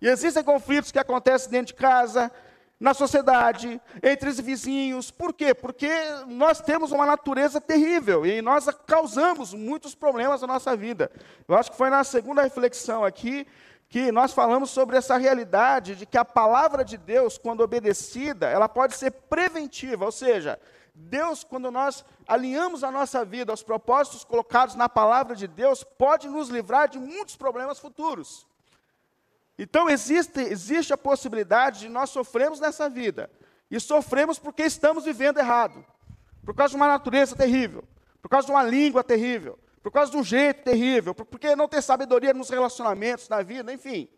E 0.00 0.08
existem 0.08 0.42
conflitos 0.42 0.90
que 0.90 0.98
acontecem 0.98 1.50
dentro 1.50 1.74
de 1.74 1.74
casa, 1.74 2.32
na 2.80 2.94
sociedade, 2.94 3.78
entre 4.02 4.30
os 4.30 4.40
vizinhos. 4.40 5.10
Por 5.10 5.34
quê? 5.34 5.52
Porque 5.52 5.90
nós 6.26 6.62
temos 6.62 6.92
uma 6.92 7.04
natureza 7.04 7.60
terrível 7.60 8.24
e 8.24 8.40
nós 8.40 8.66
causamos 8.86 9.52
muitos 9.52 9.94
problemas 9.94 10.40
na 10.40 10.46
nossa 10.46 10.74
vida. 10.74 11.10
Eu 11.46 11.54
acho 11.54 11.72
que 11.72 11.76
foi 11.76 11.90
na 11.90 12.02
segunda 12.04 12.42
reflexão 12.42 13.04
aqui 13.04 13.46
que 13.86 14.10
nós 14.10 14.32
falamos 14.32 14.70
sobre 14.70 14.96
essa 14.96 15.18
realidade 15.18 15.94
de 15.94 16.06
que 16.06 16.16
a 16.16 16.24
palavra 16.24 16.86
de 16.86 16.96
Deus, 16.96 17.36
quando 17.36 17.60
obedecida, 17.60 18.48
ela 18.48 18.66
pode 18.66 18.96
ser 18.96 19.10
preventiva, 19.10 20.06
ou 20.06 20.12
seja, 20.12 20.58
Deus, 20.94 21.42
quando 21.42 21.70
nós 21.70 22.04
alinhamos 22.26 22.84
a 22.84 22.90
nossa 22.90 23.24
vida 23.24 23.52
aos 23.52 23.62
propósitos 23.62 24.24
colocados 24.24 24.76
na 24.76 24.88
palavra 24.88 25.34
de 25.34 25.48
Deus, 25.48 25.82
pode 25.82 26.28
nos 26.28 26.48
livrar 26.48 26.88
de 26.88 26.98
muitos 26.98 27.34
problemas 27.34 27.80
futuros. 27.80 28.46
Então 29.58 29.90
existe, 29.90 30.40
existe 30.40 30.92
a 30.92 30.98
possibilidade 30.98 31.80
de 31.80 31.88
nós 31.88 32.10
sofrermos 32.10 32.60
nessa 32.60 32.88
vida. 32.88 33.30
E 33.70 33.80
sofremos 33.80 34.38
porque 34.38 34.62
estamos 34.62 35.04
vivendo 35.04 35.38
errado. 35.38 35.84
Por 36.44 36.54
causa 36.54 36.70
de 36.70 36.76
uma 36.76 36.86
natureza 36.86 37.34
terrível. 37.34 37.82
Por 38.22 38.28
causa 38.28 38.46
de 38.46 38.52
uma 38.52 38.62
língua 38.62 39.02
terrível. 39.02 39.58
Por 39.82 39.90
causa 39.90 40.12
de 40.12 40.16
um 40.16 40.24
jeito 40.24 40.62
terrível. 40.62 41.14
Porque 41.14 41.56
não 41.56 41.68
ter 41.68 41.82
sabedoria 41.82 42.32
nos 42.32 42.50
relacionamentos, 42.50 43.28
na 43.28 43.42
vida, 43.42 43.72
enfim. 43.72 44.08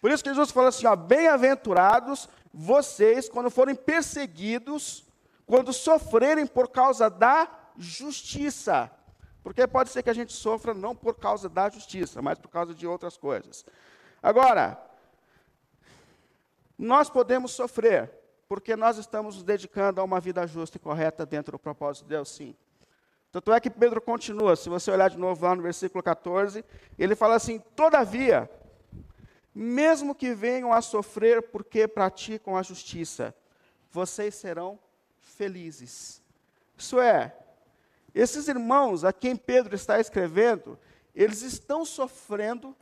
Por 0.00 0.10
isso 0.10 0.22
que 0.22 0.30
Jesus 0.30 0.50
falou 0.50 0.68
assim: 0.68 0.86
bem-aventurados 1.06 2.28
vocês 2.52 3.28
quando 3.28 3.50
forem 3.50 3.74
perseguidos, 3.74 5.04
quando 5.48 5.72
sofrerem 5.72 6.46
por 6.46 6.68
causa 6.68 7.08
da 7.08 7.48
justiça. 7.74 8.90
Porque 9.42 9.66
pode 9.66 9.88
ser 9.88 10.02
que 10.02 10.10
a 10.10 10.14
gente 10.14 10.32
sofra 10.32 10.74
não 10.74 10.94
por 10.94 11.14
causa 11.14 11.48
da 11.48 11.70
justiça, 11.70 12.20
mas 12.20 12.38
por 12.38 12.50
causa 12.50 12.74
de 12.74 12.86
outras 12.86 13.16
coisas. 13.16 13.64
Agora, 14.22 14.78
nós 16.76 17.08
podemos 17.08 17.52
sofrer, 17.52 18.12
porque 18.46 18.76
nós 18.76 18.98
estamos 18.98 19.36
nos 19.36 19.42
dedicando 19.42 20.02
a 20.02 20.04
uma 20.04 20.20
vida 20.20 20.46
justa 20.46 20.76
e 20.76 20.80
correta 20.80 21.24
dentro 21.24 21.52
do 21.52 21.58
propósito 21.58 22.04
de 22.04 22.10
Deus, 22.10 22.28
sim. 22.28 22.54
Tanto 23.32 23.50
é 23.50 23.58
que 23.58 23.70
Pedro 23.70 24.02
continua, 24.02 24.54
se 24.54 24.68
você 24.68 24.90
olhar 24.90 25.08
de 25.08 25.18
novo 25.18 25.46
lá 25.46 25.54
no 25.54 25.62
versículo 25.62 26.02
14, 26.02 26.62
ele 26.98 27.14
fala 27.14 27.36
assim: 27.36 27.58
Todavia, 27.74 28.50
mesmo 29.54 30.14
que 30.14 30.34
venham 30.34 30.74
a 30.74 30.82
sofrer 30.82 31.42
porque 31.50 31.88
praticam 31.88 32.54
a 32.54 32.62
justiça, 32.62 33.34
vocês 33.90 34.34
serão 34.34 34.78
felizes. 35.38 36.20
Isso 36.76 37.00
é, 37.00 37.32
esses 38.12 38.48
irmãos 38.48 39.04
a 39.04 39.12
quem 39.12 39.36
Pedro 39.36 39.76
está 39.76 40.00
escrevendo, 40.00 40.76
eles 41.14 41.42
estão 41.42 41.84
sofrendo 41.84 42.76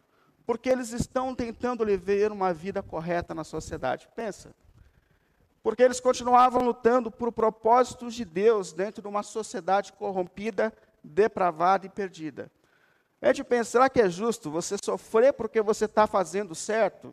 porque 0.46 0.70
eles 0.70 0.92
estão 0.92 1.34
tentando 1.34 1.84
viver 1.84 2.32
uma 2.32 2.54
vida 2.54 2.82
correta 2.82 3.34
na 3.34 3.44
sociedade. 3.44 4.08
Pensa. 4.16 4.54
Porque 5.62 5.82
eles 5.82 6.00
continuavam 6.00 6.62
lutando 6.62 7.10
por 7.10 7.30
propósitos 7.32 8.14
de 8.14 8.24
Deus 8.24 8.72
dentro 8.72 9.02
de 9.02 9.08
uma 9.08 9.22
sociedade 9.22 9.92
corrompida, 9.92 10.72
depravada 11.02 11.84
e 11.84 11.90
perdida. 11.90 12.50
É 13.20 13.32
de 13.32 13.42
pensar, 13.42 13.90
que 13.90 14.00
é 14.00 14.08
justo 14.08 14.50
você 14.50 14.76
sofrer 14.82 15.32
porque 15.32 15.60
você 15.60 15.86
está 15.86 16.06
fazendo 16.06 16.54
certo? 16.54 17.12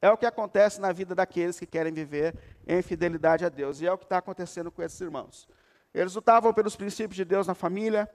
É 0.00 0.10
o 0.10 0.16
que 0.16 0.26
acontece 0.26 0.80
na 0.80 0.92
vida 0.92 1.14
daqueles 1.14 1.58
que 1.58 1.66
querem 1.66 1.92
viver 1.92 2.34
em 2.68 2.82
fidelidade 2.82 3.44
a 3.44 3.48
Deus. 3.48 3.80
E 3.80 3.86
é 3.86 3.92
o 3.92 3.96
que 3.96 4.04
está 4.04 4.18
acontecendo 4.18 4.70
com 4.70 4.82
esses 4.82 5.00
irmãos. 5.00 5.48
Eles 5.94 6.14
lutavam 6.14 6.52
pelos 6.52 6.76
princípios 6.76 7.16
de 7.16 7.24
Deus 7.24 7.46
na 7.46 7.54
família, 7.54 8.08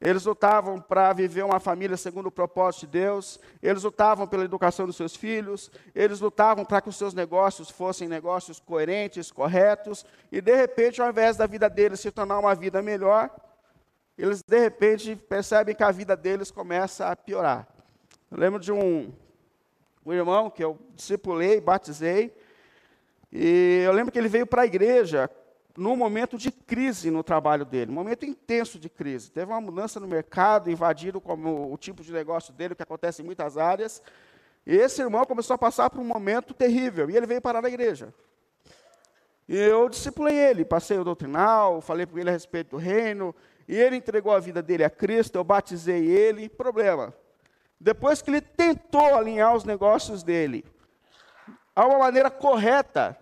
eles 0.00 0.24
lutavam 0.24 0.80
para 0.80 1.12
viver 1.12 1.44
uma 1.44 1.58
família 1.58 1.96
segundo 1.96 2.26
o 2.26 2.30
propósito 2.30 2.82
de 2.82 2.98
Deus, 3.00 3.40
eles 3.60 3.82
lutavam 3.82 4.28
pela 4.28 4.44
educação 4.44 4.86
dos 4.86 4.94
seus 4.94 5.16
filhos, 5.16 5.72
eles 5.92 6.20
lutavam 6.20 6.64
para 6.64 6.80
que 6.80 6.88
os 6.88 6.96
seus 6.96 7.12
negócios 7.12 7.68
fossem 7.68 8.06
negócios 8.06 8.60
coerentes, 8.60 9.32
corretos, 9.32 10.06
e 10.30 10.40
de 10.40 10.54
repente, 10.54 11.02
ao 11.02 11.10
invés 11.10 11.36
da 11.36 11.46
vida 11.46 11.68
deles 11.68 11.98
se 11.98 12.12
tornar 12.12 12.38
uma 12.38 12.54
vida 12.54 12.80
melhor, 12.80 13.28
eles 14.16 14.40
de 14.46 14.58
repente 14.60 15.16
percebem 15.16 15.74
que 15.74 15.82
a 15.82 15.90
vida 15.90 16.16
deles 16.16 16.52
começa 16.52 17.08
a 17.08 17.16
piorar. 17.16 17.66
Eu 18.30 18.38
lembro 18.38 18.60
de 18.60 18.70
um, 18.70 19.12
um 20.06 20.12
irmão 20.12 20.48
que 20.48 20.62
eu 20.62 20.78
discipulei, 20.94 21.60
batizei, 21.60 22.32
e 23.32 23.82
eu 23.84 23.92
lembro 23.92 24.10
que 24.10 24.18
ele 24.18 24.28
veio 24.28 24.46
para 24.46 24.62
a 24.62 24.66
igreja 24.66 25.30
num 25.76 25.94
momento 25.94 26.36
de 26.36 26.50
crise 26.50 27.08
no 27.10 27.22
trabalho 27.22 27.64
dele, 27.64 27.92
um 27.92 27.94
momento 27.94 28.26
intenso 28.26 28.80
de 28.80 28.88
crise. 28.88 29.30
Teve 29.30 29.52
uma 29.52 29.60
mudança 29.60 30.00
no 30.00 30.08
mercado, 30.08 30.70
invadiram 30.70 31.20
como 31.20 31.72
o 31.72 31.76
tipo 31.76 32.02
de 32.02 32.12
negócio 32.12 32.52
dele, 32.52 32.74
que 32.74 32.82
acontece 32.82 33.22
em 33.22 33.24
muitas 33.24 33.56
áreas. 33.56 34.02
E 34.66 34.74
esse 34.74 35.00
irmão 35.00 35.24
começou 35.24 35.54
a 35.54 35.58
passar 35.58 35.88
por 35.88 36.00
um 36.00 36.04
momento 36.04 36.52
terrível, 36.52 37.08
e 37.08 37.16
ele 37.16 37.26
veio 37.26 37.40
parar 37.40 37.62
na 37.62 37.68
igreja. 37.68 38.12
E 39.48 39.56
eu 39.56 39.88
discipulei 39.88 40.36
ele, 40.36 40.64
passei 40.64 40.98
o 40.98 41.04
doutrinal, 41.04 41.80
falei 41.80 42.06
para 42.06 42.20
ele 42.20 42.28
a 42.28 42.32
respeito 42.32 42.70
do 42.70 42.76
reino, 42.76 43.34
e 43.68 43.76
ele 43.76 43.96
entregou 43.96 44.32
a 44.32 44.40
vida 44.40 44.60
dele 44.60 44.82
a 44.82 44.90
Cristo, 44.90 45.36
eu 45.36 45.44
batizei 45.44 46.06
ele, 46.06 46.48
problema. 46.48 47.14
Depois 47.80 48.20
que 48.20 48.30
ele 48.30 48.40
tentou 48.40 49.14
alinhar 49.14 49.54
os 49.54 49.62
negócios 49.62 50.24
dele 50.24 50.64
a 51.78 51.86
uma 51.86 51.98
maneira 51.98 52.28
correta, 52.28 53.16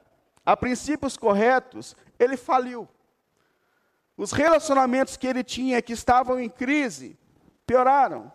a 0.44 0.56
princípios 0.56 1.14
corretos, 1.14 1.94
ele 2.18 2.38
faliu. 2.38 2.88
Os 4.16 4.32
relacionamentos 4.32 5.14
que 5.18 5.26
ele 5.26 5.44
tinha, 5.44 5.82
que 5.82 5.92
estavam 5.92 6.40
em 6.40 6.48
crise, 6.48 7.18
pioraram. 7.66 8.32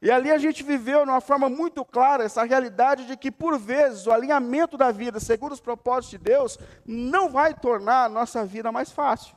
E 0.00 0.10
ali 0.10 0.28
a 0.32 0.38
gente 0.38 0.64
viveu 0.64 1.04
de 1.04 1.10
uma 1.12 1.20
forma 1.20 1.48
muito 1.48 1.84
clara 1.84 2.24
essa 2.24 2.42
realidade 2.42 3.06
de 3.06 3.16
que, 3.16 3.30
por 3.30 3.56
vezes, 3.60 4.08
o 4.08 4.10
alinhamento 4.10 4.76
da 4.76 4.90
vida, 4.90 5.20
segundo 5.20 5.52
os 5.52 5.60
propósitos 5.60 6.10
de 6.10 6.18
Deus, 6.18 6.58
não 6.84 7.28
vai 7.28 7.54
tornar 7.54 8.06
a 8.06 8.08
nossa 8.08 8.44
vida 8.44 8.72
mais 8.72 8.90
fácil. 8.90 9.36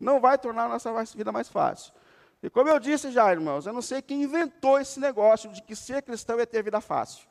Não 0.00 0.18
vai 0.18 0.38
tornar 0.38 0.64
a 0.64 0.68
nossa 0.70 1.04
vida 1.14 1.30
mais 1.30 1.48
fácil. 1.48 1.92
E 2.42 2.50
como 2.50 2.68
eu 2.68 2.80
disse 2.80 3.12
já, 3.12 3.30
irmãos, 3.30 3.64
eu 3.64 3.72
não 3.72 3.82
sei 3.82 4.02
quem 4.02 4.24
inventou 4.24 4.80
esse 4.80 4.98
negócio 4.98 5.52
de 5.52 5.62
que 5.62 5.76
ser 5.76 6.02
cristão 6.02 6.40
é 6.40 6.46
ter 6.46 6.64
vida 6.64 6.80
fácil. 6.80 7.30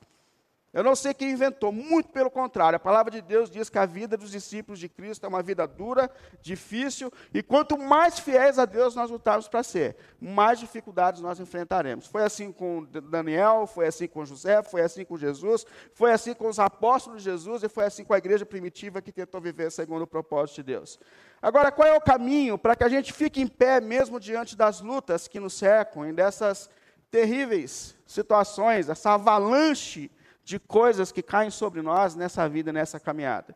Eu 0.71 0.83
não 0.83 0.95
sei 0.95 1.15
quem 1.15 1.31
inventou, 1.31 1.71
muito 1.71 2.09
pelo 2.09 2.29
contrário. 2.29 2.77
A 2.77 2.79
palavra 2.79 3.11
de 3.11 3.21
Deus 3.21 3.49
diz 3.49 3.69
que 3.69 3.79
a 3.79 3.87
vida 3.87 4.15
dos 4.15 4.29
discípulos 4.29 4.79
de 4.79 4.87
Cristo 4.87 5.25
é 5.25 5.29
uma 5.29 5.41
vida 5.41 5.67
dura, 5.67 6.11
difícil, 6.41 7.11
e 7.33 7.41
quanto 7.41 7.75
mais 7.75 8.19
fiéis 8.19 8.59
a 8.59 8.65
Deus 8.65 8.93
nós 8.93 9.09
lutarmos 9.09 9.47
para 9.47 9.63
ser, 9.63 9.95
mais 10.21 10.59
dificuldades 10.59 11.21
nós 11.21 11.39
enfrentaremos. 11.39 12.05
Foi 12.05 12.23
assim 12.23 12.51
com 12.51 12.85
Daniel, 12.85 13.65
foi 13.65 13.87
assim 13.87 14.07
com 14.07 14.23
José, 14.23 14.61
foi 14.61 14.81
assim 14.81 15.03
com 15.03 15.17
Jesus, 15.17 15.65
foi 15.93 16.11
assim 16.11 16.35
com 16.35 16.47
os 16.47 16.59
apóstolos 16.59 17.23
de 17.23 17.29
Jesus 17.29 17.63
e 17.63 17.69
foi 17.69 17.85
assim 17.85 18.03
com 18.03 18.13
a 18.13 18.19
igreja 18.19 18.45
primitiva 18.45 19.01
que 19.01 19.11
tentou 19.11 19.41
viver 19.41 19.71
segundo 19.71 20.03
o 20.03 20.07
propósito 20.07 20.57
de 20.57 20.63
Deus. 20.63 20.99
Agora, 21.41 21.71
qual 21.71 21.87
é 21.87 21.97
o 21.97 22.01
caminho 22.01 22.59
para 22.59 22.75
que 22.75 22.83
a 22.83 22.89
gente 22.89 23.11
fique 23.11 23.41
em 23.41 23.47
pé 23.47 23.81
mesmo 23.81 24.19
diante 24.19 24.55
das 24.55 24.81
lutas 24.81 25.27
que 25.27 25.39
nos 25.39 25.53
cercam, 25.53 26.07
e 26.07 26.13
dessas 26.13 26.69
terríveis 27.09 27.95
situações, 28.05 28.87
essa 28.87 29.11
avalanche 29.11 30.11
de 30.49 30.57
coisas 30.57 31.11
que 31.11 31.21
caem 31.21 31.51
sobre 31.51 31.79
nós 31.79 32.15
nessa 32.15 32.49
vida, 32.49 32.73
nessa 32.73 32.99
caminhada. 32.99 33.55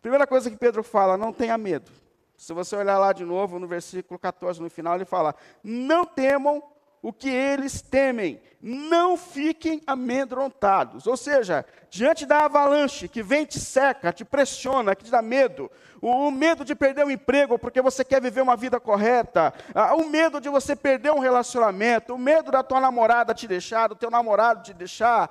Primeira 0.00 0.26
coisa 0.26 0.50
que 0.50 0.56
Pedro 0.56 0.82
fala, 0.82 1.14
não 1.18 1.30
tenha 1.30 1.58
medo. 1.58 1.92
Se 2.38 2.54
você 2.54 2.74
olhar 2.74 2.98
lá 2.98 3.12
de 3.12 3.22
novo 3.22 3.58
no 3.58 3.66
versículo 3.66 4.18
14, 4.18 4.62
no 4.62 4.70
final, 4.70 4.94
ele 4.94 5.04
fala: 5.04 5.34
Não 5.62 6.06
temam 6.06 6.62
o 7.06 7.12
que 7.12 7.28
eles 7.28 7.80
temem. 7.80 8.42
Não 8.60 9.16
fiquem 9.16 9.80
amedrontados. 9.86 11.06
Ou 11.06 11.16
seja, 11.16 11.64
diante 11.88 12.26
da 12.26 12.46
avalanche 12.46 13.06
que 13.06 13.22
vem, 13.22 13.46
te 13.46 13.60
seca, 13.60 14.12
te 14.12 14.24
pressiona, 14.24 14.96
que 14.96 15.04
te 15.04 15.10
dá 15.12 15.22
medo, 15.22 15.70
o, 16.02 16.32
medo 16.32 16.64
de 16.64 16.74
perder 16.74 17.06
o 17.06 17.10
emprego 17.12 17.60
porque 17.60 17.80
você 17.80 18.04
quer 18.04 18.20
viver 18.20 18.40
uma 18.40 18.56
vida 18.56 18.80
correta, 18.80 19.54
o 19.96 20.08
medo 20.08 20.40
de 20.40 20.48
você 20.48 20.74
perder 20.74 21.12
um 21.12 21.20
relacionamento, 21.20 22.12
o 22.12 22.18
medo 22.18 22.50
da 22.50 22.64
tua 22.64 22.80
namorada 22.80 23.32
te 23.32 23.46
deixar, 23.46 23.86
do 23.86 23.94
teu 23.94 24.10
namorado 24.10 24.64
te 24.64 24.74
deixar, 24.74 25.30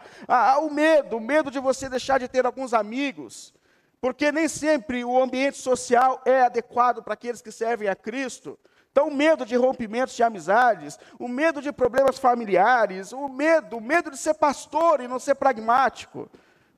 o 0.62 0.70
medo, 0.70 1.17
o 1.17 1.20
medo 1.20 1.51
de 1.51 1.60
você 1.60 1.89
deixar 1.89 2.22
de 2.22 2.29
ter 2.29 2.46
alguns 2.46 2.74
amigos, 2.74 3.53
porque 4.00 4.32
nem 4.32 4.48
sempre 4.48 5.03
o 5.03 5.22
ambiente 5.22 5.58
social 5.58 6.22
é 6.24 6.44
adequado 6.44 7.03
para 7.03 7.15
aqueles 7.15 7.41
que 7.41 7.51
servem 7.51 7.89
a 7.89 7.96
Cristo. 7.98 8.58
Então, 8.96 9.10
o 9.10 9.14
medo 9.14 9.46
de 9.46 9.58
rompimentos 9.58 10.16
de 10.16 10.24
amizades, 10.24 10.98
o 11.20 11.28
medo 11.28 11.62
de 11.62 11.70
problemas 11.74 12.18
familiares, 12.18 13.12
o 13.12 13.28
medo, 13.28 13.75
o 13.75 13.82
medo 13.82 14.10
de 14.10 14.18
ser 14.18 14.36
pastor 14.36 15.02
e 15.02 15.08
não 15.08 15.20
ser 15.20 15.36
pragmático. 15.36 16.30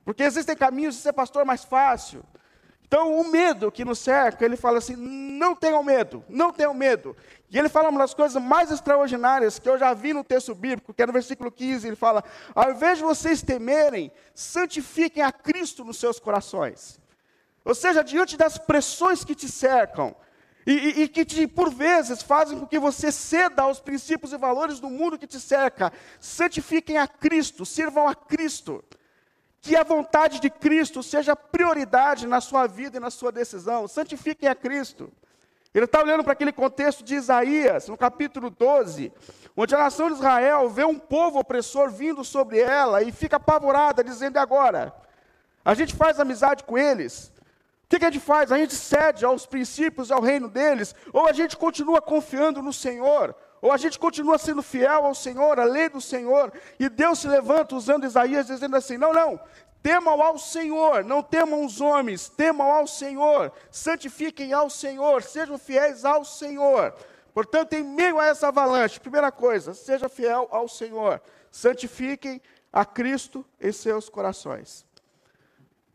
Porque 0.04 0.24
existem 0.24 0.56
caminhos 0.56 0.96
de 0.96 1.02
ser 1.02 1.14
pastor 1.14 1.46
mais 1.46 1.64
fácil. 1.64 2.24
Então, 2.88 3.20
o 3.20 3.30
medo 3.30 3.72
que 3.72 3.86
nos 3.86 4.00
cerca, 4.00 4.44
ele 4.44 4.58
fala 4.58 4.80
assim: 4.80 4.96
não 4.96 5.56
tenham 5.56 5.84
medo, 5.84 6.26
não 6.28 6.52
tenham 6.52 6.74
medo. 6.74 7.16
E 7.52 7.60
ele 7.60 7.70
fala 7.70 7.90
uma 7.90 8.00
das 8.00 8.16
coisas 8.16 8.42
mais 8.42 8.72
extraordinárias 8.72 9.60
que 9.60 9.70
eu 9.70 9.78
já 9.78 9.94
vi 9.94 10.12
no 10.12 10.24
texto 10.24 10.56
bíblico, 10.56 10.96
que 10.96 11.04
é 11.04 11.06
no 11.06 11.14
versículo 11.14 11.52
15, 11.52 11.86
ele 11.86 11.96
fala: 11.96 12.24
ao 12.56 12.72
invés 12.72 12.98
de 12.98 13.04
vocês 13.04 13.44
temerem, 13.44 14.12
santifiquem 14.34 15.22
a 15.22 15.32
Cristo 15.32 15.86
nos 15.86 16.00
seus 16.00 16.20
corações. 16.20 17.00
Ou 17.64 17.76
seja, 17.76 18.04
diante 18.04 18.36
das 18.36 18.58
pressões 18.58 19.24
que 19.24 19.36
te 19.36 19.48
cercam, 19.48 20.16
e, 20.70 21.04
e, 21.04 21.08
que 21.08 21.24
te, 21.24 21.48
por 21.48 21.74
vezes 21.74 22.22
fazem 22.22 22.60
com 22.60 22.68
que 22.68 22.78
você 22.78 23.10
ceda 23.10 23.62
aos 23.62 23.80
princípios 23.80 24.34
e 24.34 24.38
valores 24.38 24.82
do 24.82 24.90
mundo 24.90 25.18
que 25.18 25.26
te 25.26 25.40
cerca. 25.40 25.94
Santifiquem 26.20 26.98
a 26.98 27.08
Cristo, 27.08 27.66
sirvam 27.66 28.06
a 28.06 28.14
Cristo. 28.14 28.84
Que 29.62 29.78
a 29.78 29.84
vontade 29.84 30.42
de 30.42 30.50
Cristo 30.50 31.02
seja 31.02 31.38
prioridade 31.38 32.28
na 32.28 32.42
sua 32.42 32.68
vida 32.68 32.98
e 32.98 33.00
na 33.00 33.10
sua 33.10 33.32
decisão. 33.32 33.88
Santifiquem 33.88 34.50
a 34.50 34.54
Cristo. 34.54 35.10
Ele 35.74 35.86
está 35.86 36.02
olhando 36.02 36.22
para 36.22 36.34
aquele 36.34 36.52
contexto 36.52 37.02
de 37.02 37.16
Isaías, 37.16 37.88
no 37.88 37.96
capítulo 37.96 38.50
12, 38.50 39.14
onde 39.56 39.74
a 39.74 39.78
nação 39.78 40.10
de 40.10 40.16
Israel 40.16 40.70
vê 40.70 40.84
um 40.84 41.00
povo 41.00 41.40
opressor 41.40 41.90
vindo 41.92 42.26
sobre 42.26 42.60
ela 42.60 43.02
e 43.02 43.14
fica 43.14 43.38
apavorada, 43.38 44.04
dizendo: 44.04 44.36
agora, 44.38 44.94
a 45.64 45.74
gente 45.74 45.96
faz 45.96 46.20
amizade 46.20 46.66
com 46.66 46.78
eles, 46.78 47.32
o 47.88 47.90
que, 47.90 48.00
que 48.00 48.06
a 48.06 48.12
gente 48.12 48.22
faz? 48.22 48.52
A 48.52 48.58
gente 48.58 48.76
cede 48.76 49.24
aos 49.24 49.46
princípios, 49.46 50.12
ao 50.12 50.22
reino 50.22 50.50
deles, 50.50 50.94
ou 51.14 51.26
a 51.26 51.32
gente 51.32 51.56
continua 51.56 52.02
confiando 52.02 52.62
no 52.62 52.74
Senhor, 52.74 53.34
ou 53.62 53.72
a 53.72 53.78
gente 53.78 53.98
continua 53.98 54.38
sendo 54.38 54.62
fiel 54.62 55.06
ao 55.06 55.16
Senhor, 55.16 55.58
à 55.58 55.64
lei 55.64 55.88
do 55.88 56.02
Senhor, 56.02 56.52
e 56.78 56.90
Deus 56.90 57.20
se 57.20 57.30
levanta 57.30 57.78
usando 57.78 58.06
Isaías, 58.06 58.48
dizendo 58.48 58.76
assim: 58.76 58.98
não, 58.98 59.14
não, 59.14 59.40
temam 59.82 60.22
ao 60.22 60.38
Senhor, 60.38 61.06
não 61.06 61.24
temam 61.24 61.64
os 61.64 61.80
homens, 61.80 62.28
temam 62.28 62.70
ao 62.70 62.86
Senhor, 62.88 63.54
santifiquem 63.72 64.52
ao 64.52 64.70
Senhor, 64.70 65.24
sejam 65.24 65.58
fiéis 65.58 66.04
ao 66.04 66.26
Senhor. 66.26 66.94
Portanto, 67.34 67.72
em 67.72 67.84
meio 67.84 68.20
a 68.20 68.26
essa 68.26 68.50
avalanche, 68.50 69.00
primeira 69.00 69.32
coisa, 69.32 69.74
seja 69.74 70.10
fiel 70.10 70.50
ao 70.52 70.68
Senhor, 70.68 71.22
santifiquem 71.50 72.42
a 72.74 72.84
Cristo 72.84 73.46
em 73.62 73.72
seus 73.72 74.10
corações. 74.10 74.87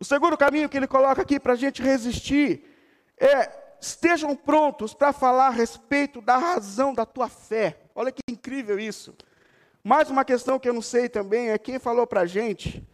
O 0.02 0.04
segundo 0.04 0.36
caminho 0.36 0.68
que 0.68 0.76
ele 0.76 0.88
coloca 0.88 1.22
aqui 1.22 1.38
para 1.38 1.52
a 1.52 1.56
gente 1.56 1.80
resistir 1.80 2.68
é 3.16 3.48
estejam 3.80 4.34
prontos 4.34 4.92
para 4.92 5.12
falar 5.12 5.46
a 5.46 5.50
respeito 5.50 6.20
da 6.20 6.36
razão 6.38 6.92
da 6.92 7.06
tua 7.06 7.28
fé. 7.28 7.78
Olha 7.94 8.10
que 8.10 8.20
incrível 8.28 8.80
isso. 8.80 9.14
Mais 9.80 10.10
uma 10.10 10.24
questão 10.24 10.58
que 10.58 10.68
eu 10.68 10.74
não 10.74 10.82
sei 10.82 11.08
também 11.08 11.50
é 11.50 11.56
quem 11.56 11.78
falou 11.78 12.04
para 12.04 12.22
a 12.22 12.26
gente 12.26 12.84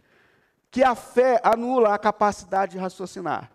que 0.69 0.83
a 0.83 0.93
fé 0.93 1.41
anula 1.43 1.95
a 1.95 1.97
capacidade 1.97 2.73
de 2.73 2.77
raciocinar. 2.77 3.51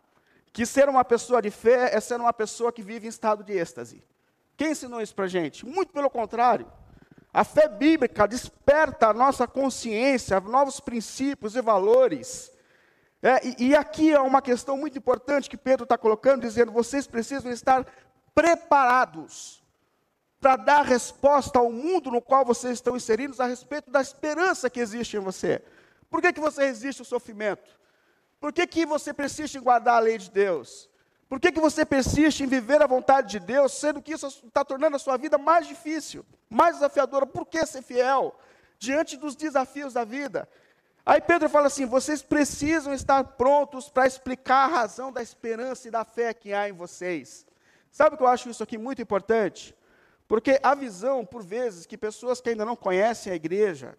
Que 0.53 0.67
ser 0.67 0.89
uma 0.89 1.05
pessoa 1.05 1.41
de 1.41 1.53
fé 1.53 1.95
é 1.95 2.01
ser 2.01 2.21
uma 2.21 2.33
pessoa 2.33 2.73
que 2.73 2.83
vive 2.83 3.07
em 3.07 3.09
estado 3.09 3.45
de 3.45 3.53
êxtase. 3.53 4.03
Quem 4.57 4.73
ensinou 4.73 5.01
isso 5.01 5.15
para 5.15 5.27
a 5.27 5.29
gente? 5.29 5.65
Muito 5.65 5.93
pelo 5.93 6.11
contrário. 6.11 6.67
A 7.33 7.45
fé 7.45 7.69
bíblica 7.69 8.27
desperta 8.27 9.11
a 9.11 9.15
nossa 9.15 9.47
consciência, 9.47 10.41
novos 10.41 10.81
princípios 10.81 11.55
e 11.55 11.63
valores 11.63 12.53
é, 13.25 13.41
e, 13.43 13.69
e 13.69 13.75
aqui 13.75 14.13
é 14.13 14.21
uma 14.21 14.43
questão 14.43 14.77
muito 14.77 14.99
importante 14.99 15.49
que 15.49 15.57
Pedro 15.57 15.85
está 15.85 15.97
colocando, 15.97 16.43
dizendo: 16.43 16.71
vocês 16.71 17.07
precisam 17.07 17.51
estar 17.51 17.87
preparados 18.35 19.65
para 20.39 20.57
dar 20.57 20.83
resposta 20.83 21.59
ao 21.59 21.73
mundo 21.73 22.11
no 22.11 22.21
qual 22.21 22.45
vocês 22.45 22.75
estão 22.75 22.95
inseridos 22.95 23.41
a 23.41 23.47
respeito 23.47 23.91
da 23.91 24.03
esperança 24.03 24.69
que 24.69 24.79
existe 24.79 25.17
em 25.17 25.21
você. 25.21 25.63
Por 26.11 26.21
que, 26.21 26.35
que 26.35 26.41
você 26.41 26.67
resiste 26.67 27.01
ao 27.01 27.07
sofrimento? 27.07 27.81
Por 28.39 28.53
que, 28.53 28.67
que 28.67 28.85
você 28.85 29.15
persiste 29.15 29.57
em 29.57 29.63
guardar 29.63 29.95
a 29.95 30.01
lei 30.01 30.19
de 30.19 30.31
Deus? 30.31 30.91
Por 31.27 31.41
que, 31.41 31.51
que 31.51 31.61
você 31.61 31.83
persiste 31.87 32.45
em 32.45 32.47
viver 32.47 32.83
a 32.83 32.87
vontade 32.87 33.31
de 33.31 33.41
Deus, 33.41 33.73
sendo 33.73 34.03
que 34.03 34.13
isso 34.13 34.27
está 34.27 34.63
tornando 34.63 34.97
a 34.97 34.99
sua 34.99 35.17
vida 35.17 35.39
mais 35.39 35.67
difícil, 35.67 36.27
mais 36.51 36.75
desafiadora? 36.75 37.25
Por 37.25 37.47
que 37.47 37.65
ser 37.65 37.81
fiel 37.81 38.39
diante 38.79 39.17
dos 39.17 39.35
desafios 39.35 39.95
da 39.95 40.05
vida? 40.05 40.47
Aí 41.07 41.21
Pedro 41.21 41.49
fala 41.49 41.67
assim: 41.67 41.85
vocês 41.87 42.23
precisam 42.23 42.95
estar 42.95 43.23
prontos 43.23 43.89
para 43.89 44.07
explicar 44.07 44.65
a 44.65 44.75
razão 44.75 45.13
da 45.13 45.23
esperança 45.23 45.89
e 45.89 45.91
da 45.91 46.05
fé 46.05 46.33
que 46.33 46.53
há 46.53 46.69
em 46.69 46.73
vocês. 46.73 47.47
Sabe 47.91 48.15
o 48.15 48.19
que 48.19 48.25
eu 48.25 48.29
acho 48.29 48.49
isso 48.49 48.63
aqui 48.63 48.79
muito 48.79 49.03
importante? 49.03 49.75
Porque 50.27 50.59
a 50.63 50.75
visão, 50.75 51.25
por 51.25 51.43
vezes, 51.43 51.87
que 51.87 51.99
pessoas 51.99 52.41
que 52.41 52.49
ainda 52.49 52.65
não 52.65 52.75
conhecem 52.75 53.33
a 53.33 53.37
igreja 53.37 53.97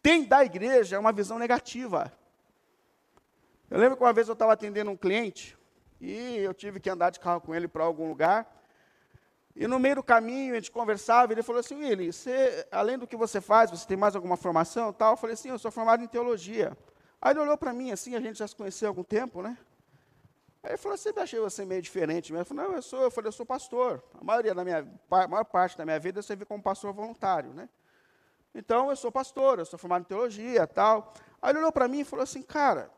têm 0.00 0.24
da 0.24 0.44
igreja 0.44 0.96
é 0.96 0.98
uma 0.98 1.12
visão 1.12 1.38
negativa. 1.38 2.12
Eu 3.70 3.78
lembro 3.78 3.96
que 3.96 4.04
uma 4.04 4.12
vez 4.12 4.28
eu 4.28 4.34
estava 4.34 4.52
atendendo 4.52 4.90
um 4.90 4.96
cliente 4.96 5.56
e 6.00 6.36
eu 6.36 6.54
tive 6.54 6.78
que 6.78 6.88
andar 6.88 7.10
de 7.10 7.18
carro 7.18 7.40
com 7.40 7.54
ele 7.54 7.66
para 7.66 7.82
algum 7.82 8.08
lugar. 8.08 8.46
E 9.56 9.68
no 9.68 9.78
meio 9.78 9.96
do 9.96 10.02
caminho, 10.02 10.52
a 10.52 10.56
gente 10.56 10.70
conversava, 10.70 11.32
ele 11.32 11.42
falou 11.42 11.60
assim, 11.60 11.76
Willy, 11.76 12.12
você, 12.12 12.66
além 12.72 12.98
do 12.98 13.06
que 13.06 13.16
você 13.16 13.40
faz, 13.40 13.70
você 13.70 13.86
tem 13.86 13.96
mais 13.96 14.16
alguma 14.16 14.36
formação 14.36 14.92
tal? 14.92 15.12
Eu 15.12 15.16
falei 15.16 15.34
assim, 15.34 15.50
eu 15.50 15.58
sou 15.58 15.70
formado 15.70 16.02
em 16.02 16.08
teologia. 16.08 16.76
Aí 17.22 17.32
ele 17.32 17.40
olhou 17.40 17.56
para 17.56 17.72
mim 17.72 17.92
assim, 17.92 18.16
a 18.16 18.20
gente 18.20 18.38
já 18.38 18.48
se 18.48 18.56
conheceu 18.56 18.88
há 18.88 18.90
algum 18.90 19.04
tempo, 19.04 19.42
né? 19.42 19.56
Aí 20.60 20.70
ele 20.70 20.76
falou, 20.76 20.98
sempre 20.98 21.22
achei 21.22 21.38
você 21.38 21.64
meio 21.64 21.80
diferente. 21.80 22.32
Eu 22.32 22.44
falei, 22.44 22.64
não, 22.64 22.74
eu 22.74 22.82
sou, 22.82 23.02
eu 23.02 23.10
falei, 23.10 23.28
eu 23.28 23.32
sou 23.32 23.46
pastor. 23.46 24.02
A 24.20 24.24
maioria 24.24 24.54
da 24.54 24.64
minha, 24.64 24.86
a 25.10 25.28
maior 25.28 25.44
parte 25.44 25.78
da 25.78 25.84
minha 25.84 26.00
vida 26.00 26.18
eu 26.18 26.22
servi 26.22 26.44
como 26.44 26.60
pastor 26.60 26.92
voluntário, 26.92 27.52
né? 27.52 27.68
Então, 28.52 28.90
eu 28.90 28.96
sou 28.96 29.10
pastor, 29.12 29.58
eu 29.58 29.64
sou 29.64 29.78
formado 29.78 30.02
em 30.02 30.04
teologia 30.04 30.66
tal. 30.66 31.12
Aí 31.40 31.50
ele 31.50 31.60
olhou 31.60 31.72
para 31.72 31.86
mim 31.86 32.00
e 32.00 32.04
falou 32.04 32.22
assim, 32.22 32.42
cara, 32.42 32.90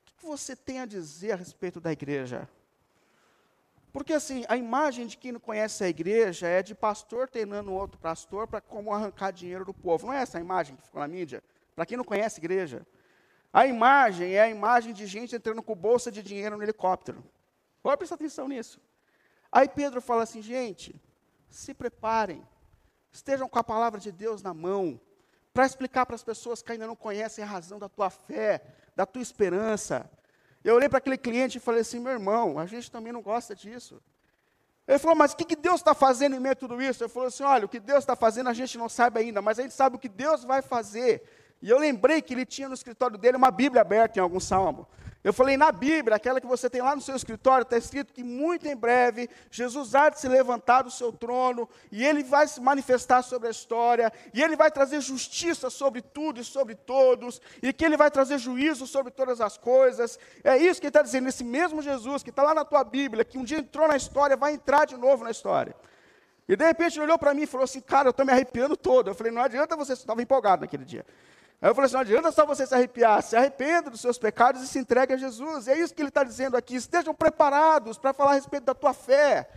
o 0.00 0.20
que 0.20 0.26
você 0.26 0.56
tem 0.56 0.80
a 0.80 0.86
dizer 0.86 1.32
a 1.32 1.36
respeito 1.36 1.80
da 1.80 1.92
igreja? 1.92 2.48
Porque 3.92 4.12
assim, 4.12 4.44
a 4.48 4.56
imagem 4.56 5.06
de 5.06 5.16
quem 5.16 5.32
não 5.32 5.40
conhece 5.40 5.82
a 5.82 5.88
igreja 5.88 6.46
é 6.46 6.62
de 6.62 6.74
pastor 6.74 7.28
treinando 7.28 7.72
outro 7.72 7.98
pastor 7.98 8.46
para 8.46 8.60
como 8.60 8.92
arrancar 8.92 9.32
dinheiro 9.32 9.64
do 9.64 9.74
povo. 9.74 10.06
Não 10.06 10.12
é 10.12 10.22
essa 10.22 10.38
a 10.38 10.40
imagem 10.40 10.76
que 10.76 10.82
ficou 10.82 11.00
na 11.00 11.08
mídia? 11.08 11.42
Para 11.74 11.86
quem 11.86 11.96
não 11.96 12.04
conhece 12.04 12.38
a 12.38 12.42
igreja. 12.42 12.86
A 13.52 13.66
imagem 13.66 14.34
é 14.34 14.42
a 14.42 14.48
imagem 14.48 14.92
de 14.92 15.06
gente 15.06 15.34
entrando 15.34 15.62
com 15.62 15.74
bolsa 15.74 16.12
de 16.12 16.22
dinheiro 16.22 16.56
no 16.56 16.62
helicóptero. 16.62 17.24
Pode 17.82 17.96
prestar 17.96 18.16
atenção 18.16 18.46
nisso. 18.46 18.80
Aí 19.50 19.68
Pedro 19.68 20.02
fala 20.02 20.22
assim, 20.22 20.42
gente, 20.42 21.00
se 21.48 21.72
preparem, 21.72 22.46
estejam 23.10 23.48
com 23.48 23.58
a 23.58 23.64
palavra 23.64 23.98
de 23.98 24.12
Deus 24.12 24.42
na 24.42 24.52
mão, 24.52 25.00
para 25.54 25.64
explicar 25.64 26.04
para 26.04 26.14
as 26.14 26.22
pessoas 26.22 26.62
que 26.62 26.70
ainda 26.70 26.86
não 26.86 26.94
conhecem 26.94 27.42
a 27.42 27.46
razão 27.46 27.78
da 27.78 27.88
tua 27.88 28.10
fé, 28.10 28.62
da 28.94 29.06
tua 29.06 29.22
esperança, 29.22 30.08
eu 30.64 30.74
olhei 30.74 30.88
para 30.88 30.98
aquele 30.98 31.18
cliente 31.18 31.58
e 31.58 31.60
falei 31.60 31.80
assim: 31.80 32.00
meu 32.00 32.12
irmão, 32.12 32.58
a 32.58 32.66
gente 32.66 32.90
também 32.90 33.12
não 33.12 33.22
gosta 33.22 33.54
disso. 33.54 34.02
Ele 34.86 34.98
falou, 34.98 35.16
mas 35.16 35.32
o 35.32 35.36
que, 35.36 35.44
que 35.44 35.56
Deus 35.56 35.80
está 35.80 35.94
fazendo 35.94 36.34
em 36.34 36.40
meio 36.40 36.54
a 36.54 36.56
tudo 36.56 36.80
isso? 36.80 37.04
Eu 37.04 37.08
falei 37.08 37.28
assim: 37.28 37.42
olha, 37.42 37.66
o 37.66 37.68
que 37.68 37.78
Deus 37.78 38.00
está 38.00 38.16
fazendo 38.16 38.48
a 38.48 38.54
gente 38.54 38.78
não 38.78 38.88
sabe 38.88 39.20
ainda, 39.20 39.42
mas 39.42 39.58
a 39.58 39.62
gente 39.62 39.74
sabe 39.74 39.96
o 39.96 39.98
que 39.98 40.08
Deus 40.08 40.44
vai 40.44 40.62
fazer. 40.62 41.22
E 41.60 41.68
eu 41.68 41.78
lembrei 41.78 42.22
que 42.22 42.34
ele 42.34 42.46
tinha 42.46 42.68
no 42.68 42.74
escritório 42.74 43.18
dele 43.18 43.36
uma 43.36 43.50
Bíblia 43.50 43.82
aberta 43.82 44.18
em 44.18 44.22
algum 44.22 44.38
salmo. 44.38 44.86
Eu 45.24 45.32
falei, 45.32 45.56
na 45.56 45.72
Bíblia, 45.72 46.16
aquela 46.16 46.40
que 46.40 46.46
você 46.46 46.70
tem 46.70 46.80
lá 46.80 46.94
no 46.94 47.02
seu 47.02 47.16
escritório, 47.16 47.64
está 47.64 47.76
escrito 47.76 48.12
que 48.12 48.22
muito 48.22 48.68
em 48.68 48.76
breve 48.76 49.28
Jesus 49.50 49.92
há 49.96 50.08
de 50.08 50.20
se 50.20 50.28
levantar 50.28 50.82
do 50.82 50.90
seu 50.92 51.12
trono 51.12 51.68
e 51.90 52.04
ele 52.04 52.22
vai 52.22 52.46
se 52.46 52.60
manifestar 52.60 53.22
sobre 53.22 53.48
a 53.48 53.50
história, 53.50 54.12
e 54.32 54.40
ele 54.40 54.54
vai 54.54 54.70
trazer 54.70 55.00
justiça 55.00 55.68
sobre 55.70 56.00
tudo 56.00 56.40
e 56.40 56.44
sobre 56.44 56.76
todos, 56.76 57.42
e 57.60 57.72
que 57.72 57.84
ele 57.84 57.96
vai 57.96 58.12
trazer 58.12 58.38
juízo 58.38 58.86
sobre 58.86 59.10
todas 59.10 59.40
as 59.40 59.58
coisas. 59.58 60.18
É 60.44 60.56
isso 60.56 60.80
que 60.80 60.86
ele 60.86 60.90
está 60.90 61.02
dizendo, 61.02 61.28
esse 61.28 61.42
mesmo 61.42 61.82
Jesus 61.82 62.22
que 62.22 62.30
está 62.30 62.44
lá 62.44 62.54
na 62.54 62.64
tua 62.64 62.84
Bíblia, 62.84 63.24
que 63.24 63.36
um 63.36 63.44
dia 63.44 63.58
entrou 63.58 63.88
na 63.88 63.96
história, 63.96 64.36
vai 64.36 64.52
entrar 64.52 64.86
de 64.86 64.96
novo 64.96 65.24
na 65.24 65.32
história. 65.32 65.74
E 66.48 66.56
de 66.56 66.64
repente 66.64 66.96
ele 66.96 67.04
olhou 67.04 67.18
para 67.18 67.34
mim 67.34 67.42
e 67.42 67.46
falou 67.46 67.64
assim: 67.64 67.80
Cara, 67.80 68.08
eu 68.08 68.10
estou 68.10 68.24
me 68.24 68.32
arrepiando 68.32 68.74
todo. 68.76 69.10
Eu 69.10 69.14
falei: 69.14 69.30
Não 69.30 69.42
adianta 69.42 69.76
você, 69.76 69.92
estava 69.92 70.22
empolgado 70.22 70.62
naquele 70.62 70.84
dia. 70.84 71.04
Aí 71.60 71.70
eu 71.70 71.74
falei 71.74 71.86
assim: 71.86 71.94
não 71.94 72.00
adianta 72.00 72.30
só 72.32 72.46
você 72.46 72.66
se 72.66 72.74
arrepiar, 72.74 73.22
se 73.22 73.36
arrependa 73.36 73.90
dos 73.90 74.00
seus 74.00 74.18
pecados 74.18 74.62
e 74.62 74.68
se 74.68 74.78
entregue 74.78 75.14
a 75.14 75.16
Jesus. 75.16 75.66
E 75.66 75.72
é 75.72 75.78
isso 75.78 75.94
que 75.94 76.02
ele 76.02 76.08
está 76.08 76.22
dizendo 76.22 76.56
aqui. 76.56 76.76
Estejam 76.76 77.14
preparados 77.14 77.98
para 77.98 78.12
falar 78.12 78.32
a 78.32 78.34
respeito 78.34 78.64
da 78.64 78.74
tua 78.74 78.94
fé. 78.94 79.48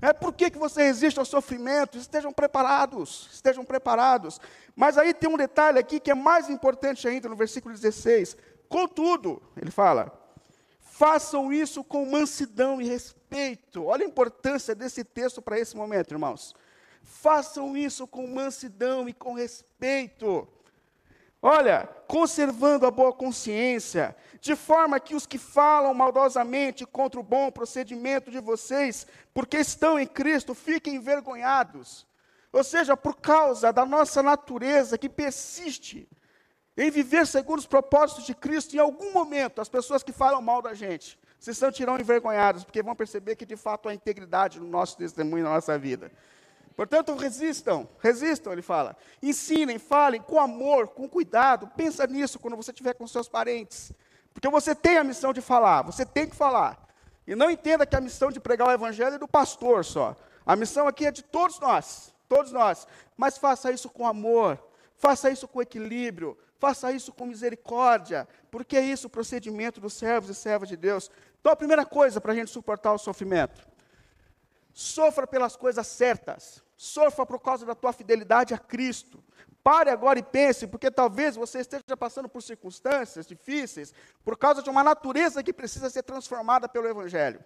É 0.00 0.12
por 0.12 0.32
que, 0.32 0.50
que 0.50 0.58
você 0.58 0.84
resiste 0.84 1.18
ao 1.18 1.24
sofrimento? 1.24 1.98
Estejam 1.98 2.32
preparados, 2.32 3.28
estejam 3.32 3.64
preparados. 3.64 4.40
Mas 4.76 4.96
aí 4.96 5.12
tem 5.12 5.28
um 5.28 5.36
detalhe 5.36 5.78
aqui 5.78 5.98
que 5.98 6.10
é 6.10 6.14
mais 6.14 6.48
importante 6.48 7.08
ainda 7.08 7.28
no 7.28 7.34
versículo 7.34 7.74
16. 7.74 8.36
Contudo, 8.68 9.42
ele 9.56 9.72
fala, 9.72 10.12
façam 10.80 11.52
isso 11.52 11.82
com 11.82 12.06
mansidão 12.06 12.80
e 12.80 12.86
respeito. 12.86 13.84
Olha 13.84 14.04
a 14.04 14.08
importância 14.08 14.72
desse 14.72 15.02
texto 15.02 15.42
para 15.42 15.58
esse 15.58 15.76
momento, 15.76 16.12
irmãos. 16.12 16.54
Façam 17.02 17.76
isso 17.76 18.06
com 18.06 18.26
mansidão 18.28 19.08
e 19.08 19.12
com 19.12 19.32
respeito. 19.32 20.46
Olha, 21.40 21.88
conservando 22.08 22.84
a 22.84 22.90
boa 22.90 23.12
consciência, 23.12 24.16
de 24.40 24.56
forma 24.56 24.98
que 24.98 25.14
os 25.14 25.26
que 25.26 25.38
falam 25.38 25.94
maldosamente 25.94 26.84
contra 26.84 27.20
o 27.20 27.22
bom 27.22 27.50
procedimento 27.50 28.30
de 28.30 28.40
vocês, 28.40 29.06
porque 29.32 29.58
estão 29.58 29.98
em 29.98 30.06
Cristo, 30.06 30.54
fiquem 30.54 30.96
envergonhados. 30.96 32.06
Ou 32.52 32.64
seja, 32.64 32.96
por 32.96 33.16
causa 33.16 33.72
da 33.72 33.86
nossa 33.86 34.22
natureza 34.22 34.98
que 34.98 35.08
persiste 35.08 36.08
em 36.76 36.90
viver 36.90 37.26
segundo 37.26 37.58
os 37.58 37.66
propósitos 37.66 38.24
de 38.24 38.34
Cristo, 38.34 38.74
em 38.74 38.78
algum 38.78 39.12
momento, 39.12 39.60
as 39.60 39.68
pessoas 39.68 40.02
que 40.02 40.12
falam 40.12 40.40
mal 40.40 40.62
da 40.62 40.74
gente 40.74 41.18
se 41.38 41.54
sentirão 41.54 41.98
envergonhadas, 41.98 42.64
porque 42.64 42.82
vão 42.82 42.96
perceber 42.96 43.36
que 43.36 43.46
de 43.46 43.56
fato 43.56 43.88
há 43.88 43.94
integridade 43.94 44.58
no 44.58 44.66
nosso 44.66 44.96
testemunho, 44.96 45.44
na 45.44 45.54
nossa 45.54 45.78
vida. 45.78 46.10
Portanto, 46.78 47.12
resistam, 47.16 47.88
resistam, 47.98 48.52
ele 48.52 48.62
fala. 48.62 48.96
Ensinem, 49.20 49.80
falem 49.80 50.22
com 50.22 50.38
amor, 50.38 50.86
com 50.86 51.08
cuidado. 51.08 51.66
Pensa 51.76 52.06
nisso 52.06 52.38
quando 52.38 52.56
você 52.56 52.70
estiver 52.70 52.94
com 52.94 53.04
seus 53.04 53.28
parentes. 53.28 53.90
Porque 54.32 54.48
você 54.48 54.76
tem 54.76 54.96
a 54.96 55.02
missão 55.02 55.32
de 55.32 55.40
falar, 55.40 55.82
você 55.82 56.06
tem 56.06 56.28
que 56.28 56.36
falar. 56.36 56.78
E 57.26 57.34
não 57.34 57.50
entenda 57.50 57.84
que 57.84 57.96
a 57.96 58.00
missão 58.00 58.30
de 58.30 58.38
pregar 58.38 58.68
o 58.68 58.70
evangelho 58.70 59.16
é 59.16 59.18
do 59.18 59.26
pastor 59.26 59.84
só. 59.84 60.14
A 60.46 60.54
missão 60.54 60.86
aqui 60.86 61.04
é 61.04 61.10
de 61.10 61.20
todos 61.20 61.58
nós, 61.58 62.14
todos 62.28 62.52
nós. 62.52 62.86
Mas 63.16 63.36
faça 63.36 63.72
isso 63.72 63.90
com 63.90 64.06
amor, 64.06 64.56
faça 64.96 65.28
isso 65.30 65.48
com 65.48 65.60
equilíbrio, 65.60 66.38
faça 66.60 66.92
isso 66.92 67.12
com 67.12 67.26
misericórdia, 67.26 68.28
porque 68.52 68.76
é 68.76 68.82
isso 68.82 69.08
o 69.08 69.10
procedimento 69.10 69.80
dos 69.80 69.94
servos 69.94 70.30
e 70.30 70.34
servas 70.36 70.68
de 70.68 70.76
Deus. 70.76 71.10
Então, 71.40 71.50
a 71.50 71.56
primeira 71.56 71.84
coisa 71.84 72.20
para 72.20 72.30
a 72.30 72.36
gente 72.36 72.52
suportar 72.52 72.92
o 72.92 72.98
sofrimento: 72.98 73.66
sofra 74.72 75.26
pelas 75.26 75.56
coisas 75.56 75.84
certas. 75.88 76.67
Sofra 76.80 77.26
por 77.26 77.40
causa 77.40 77.66
da 77.66 77.74
tua 77.74 77.92
fidelidade 77.92 78.54
a 78.54 78.58
Cristo. 78.58 79.20
Pare 79.64 79.90
agora 79.90 80.20
e 80.20 80.22
pense, 80.22 80.64
porque 80.64 80.92
talvez 80.92 81.34
você 81.34 81.58
esteja 81.58 81.96
passando 81.96 82.28
por 82.28 82.40
circunstâncias 82.40 83.26
difíceis, 83.26 83.92
por 84.24 84.38
causa 84.38 84.62
de 84.62 84.70
uma 84.70 84.84
natureza 84.84 85.42
que 85.42 85.52
precisa 85.52 85.90
ser 85.90 86.04
transformada 86.04 86.68
pelo 86.68 86.86
Evangelho. 86.86 87.44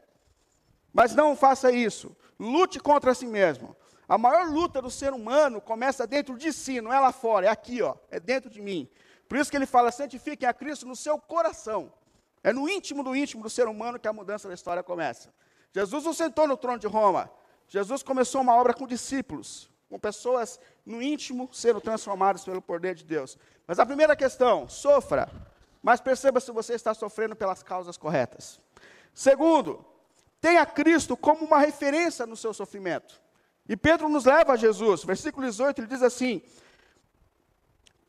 Mas 0.93 1.15
não 1.15 1.35
faça 1.35 1.73
isso. 1.73 2.15
Lute 2.39 2.79
contra 2.79 3.15
si 3.15 3.25
mesmo. 3.25 3.75
A 4.07 4.19
maior 4.19 4.47
luta 4.51 4.83
do 4.83 4.91
ser 4.91 5.15
humano 5.15 5.63
começa 5.63 6.07
dentro 6.07 6.37
de 6.37 6.53
si, 6.53 6.83
não 6.83 6.93
é 6.93 7.01
lá 7.01 7.11
fora, 7.11 7.47
é 7.47 7.49
aqui, 7.49 7.81
ó, 7.81 7.97
é 8.11 8.21
dentro 8.21 8.51
de 8.51 8.61
mim. 8.61 8.87
Por 9.27 9.39
isso 9.39 9.51
que 9.51 9.57
ele 9.57 9.65
fala: 9.65 9.91
santifiquem 9.91 10.47
a 10.47 10.53
Cristo 10.53 10.87
no 10.87 10.95
seu 10.95 11.19
coração. 11.19 11.91
É 12.45 12.53
no 12.53 12.69
íntimo 12.69 13.03
do 13.03 13.17
íntimo 13.17 13.43
do 13.43 13.49
ser 13.49 13.67
humano 13.67 13.99
que 13.99 14.07
a 14.07 14.13
mudança 14.13 14.47
da 14.47 14.53
história 14.53 14.83
começa. 14.83 15.33
Jesus 15.75 16.05
não 16.05 16.13
sentou 16.13 16.47
no 16.47 16.59
trono 16.59 16.79
de 16.79 16.87
Roma. 16.87 17.31
Jesus 17.73 18.03
começou 18.03 18.43
uma 18.43 18.55
obra 18.55 18.75
com 18.75 18.87
discípulos, 18.87 19.71
com 19.89 19.99
pessoas 19.99 20.61
no 20.85 21.01
íntimo 21.01 21.49
sendo 21.55 21.81
transformadas 21.81 22.45
pelo 22.45 22.61
poder 22.61 22.95
de 22.95 23.03
Deus. 23.03 23.39
Mas 23.67 23.79
a 23.79 23.87
primeira 23.87 24.15
questão, 24.15 24.69
sofra, 24.69 25.27
mas 25.83 25.99
perceba 25.99 26.39
se 26.39 26.53
você 26.53 26.75
está 26.75 26.93
sofrendo 26.93 27.35
pelas 27.35 27.63
causas 27.63 27.97
corretas. 27.97 28.61
Segundo, 29.15 29.83
tenha 30.39 30.67
Cristo 30.67 31.17
como 31.17 31.47
uma 31.47 31.61
referência 31.61 32.27
no 32.27 32.37
seu 32.37 32.53
sofrimento. 32.53 33.19
E 33.67 33.75
Pedro 33.75 34.07
nos 34.07 34.27
leva 34.27 34.53
a 34.53 34.57
Jesus. 34.57 35.03
Versículo 35.03 35.47
18, 35.47 35.79
ele 35.79 35.89
diz 35.89 36.03
assim: 36.03 36.43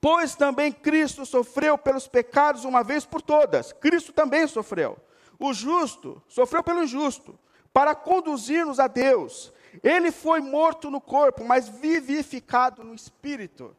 Pois 0.01 0.35
também 0.35 0.73
Cristo 0.73 1.25
sofreu 1.25 1.77
pelos 1.77 2.05
pecados 2.05 2.65
uma 2.65 2.83
vez 2.83 3.05
por 3.05 3.21
todas. 3.21 3.71
Cristo 3.71 4.11
também 4.11 4.45
sofreu. 4.45 4.97
O 5.39 5.53
justo 5.53 6.21
sofreu 6.27 6.61
pelo 6.61 6.83
injusto, 6.83 7.39
para 7.71 7.95
conduzir-nos 7.95 8.77
a 8.77 8.87
Deus. 8.87 9.52
Ele 9.81 10.11
foi 10.11 10.39
morto 10.41 10.91
no 10.91 11.01
corpo, 11.01 11.43
mas 11.43 11.67
vivificado 11.67 12.83
no 12.83 12.93
espírito. 12.93 13.75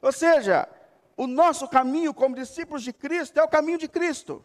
Ou 0.00 0.12
seja, 0.12 0.68
o 1.16 1.26
nosso 1.26 1.68
caminho 1.68 2.14
como 2.14 2.34
discípulos 2.34 2.82
de 2.82 2.92
Cristo 2.92 3.38
é 3.38 3.42
o 3.42 3.48
caminho 3.48 3.78
de 3.78 3.88
Cristo. 3.88 4.44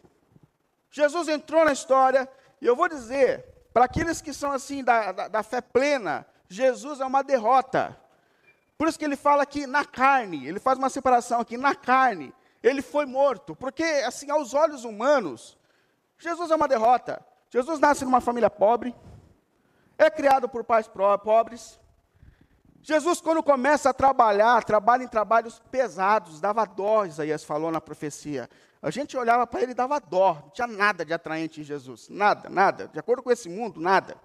Jesus 0.90 1.28
entrou 1.28 1.64
na 1.64 1.72
história, 1.72 2.28
e 2.60 2.66
eu 2.66 2.74
vou 2.74 2.88
dizer, 2.88 3.44
para 3.72 3.84
aqueles 3.84 4.20
que 4.20 4.32
são 4.32 4.50
assim 4.52 4.82
da, 4.82 5.12
da, 5.12 5.28
da 5.28 5.42
fé 5.42 5.60
plena, 5.60 6.26
Jesus 6.48 7.00
é 7.00 7.06
uma 7.06 7.22
derrota. 7.22 7.96
Por 8.76 8.88
isso 8.88 8.98
que 8.98 9.04
ele 9.04 9.16
fala 9.16 9.46
que 9.46 9.66
na 9.66 9.84
carne, 9.84 10.46
ele 10.46 10.58
faz 10.58 10.78
uma 10.78 10.90
separação 10.90 11.40
aqui, 11.40 11.56
na 11.56 11.74
carne, 11.74 12.34
ele 12.62 12.82
foi 12.82 13.06
morto. 13.06 13.54
Porque, 13.54 13.82
assim, 13.82 14.30
aos 14.30 14.54
olhos 14.54 14.84
humanos, 14.84 15.56
Jesus 16.18 16.50
é 16.50 16.56
uma 16.56 16.66
derrota. 16.66 17.24
Jesus 17.50 17.78
nasce 17.78 18.04
numa 18.04 18.20
família 18.20 18.50
pobre, 18.50 18.94
é 20.00 20.10
criado 20.10 20.48
por 20.48 20.64
pais 20.64 20.88
pobres. 20.88 21.78
Jesus, 22.82 23.20
quando 23.20 23.42
começa 23.42 23.90
a 23.90 23.92
trabalhar, 23.92 24.64
trabalha 24.64 25.04
em 25.04 25.08
trabalhos 25.08 25.60
pesados, 25.70 26.40
dava 26.40 26.64
dó, 26.64 27.04
Isaías 27.04 27.44
falou 27.44 27.70
na 27.70 27.82
profecia. 27.82 28.48
A 28.80 28.90
gente 28.90 29.14
olhava 29.14 29.46
para 29.46 29.60
ele 29.60 29.72
e 29.72 29.74
dava 29.74 30.00
dó, 30.00 30.38
não 30.42 30.50
tinha 30.50 30.66
nada 30.66 31.04
de 31.04 31.12
atraente 31.12 31.60
em 31.60 31.64
Jesus, 31.64 32.08
nada, 32.08 32.48
nada. 32.48 32.88
De 32.88 32.98
acordo 32.98 33.22
com 33.22 33.30
esse 33.30 33.50
mundo, 33.50 33.78
nada. 33.78 34.16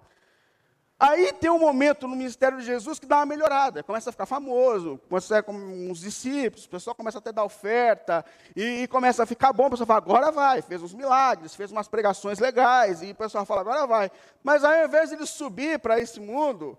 Aí 0.98 1.30
tem 1.34 1.50
um 1.50 1.58
momento 1.58 2.08
no 2.08 2.16
ministério 2.16 2.56
de 2.58 2.64
Jesus 2.64 2.98
que 2.98 3.04
dá 3.04 3.16
uma 3.18 3.26
melhorada, 3.26 3.82
começa 3.82 4.08
a 4.08 4.12
ficar 4.12 4.24
famoso, 4.24 4.98
começa 5.10 5.38
a 5.38 5.42
com 5.42 5.52
uns 5.52 6.00
discípulos, 6.00 6.64
o 6.64 6.70
pessoal 6.70 6.96
começa 6.96 7.18
até 7.18 7.28
a 7.28 7.32
dar 7.32 7.44
oferta, 7.44 8.24
e, 8.54 8.82
e, 8.82 8.88
começa 8.88 9.22
a 9.22 9.26
ficar 9.26 9.52
bom, 9.52 9.66
o 9.66 9.70
pessoal 9.70 9.86
fala, 9.86 9.98
agora 9.98 10.32
vai, 10.32 10.62
fez 10.62 10.82
uns 10.82 10.94
milagres, 10.94 11.54
fez 11.54 11.70
umas 11.70 11.86
pregações 11.86 12.38
legais, 12.38 13.02
e 13.02 13.10
o 13.10 13.14
pessoal 13.14 13.44
fala, 13.44 13.60
agora 13.60 13.86
vai. 13.86 14.10
Mas 14.42 14.64
aí, 14.64 14.80
ao 14.80 14.88
invés 14.88 15.10
de 15.10 15.16
ele 15.16 15.26
subir 15.26 15.78
para 15.78 16.00
esse 16.00 16.18
mundo, 16.18 16.78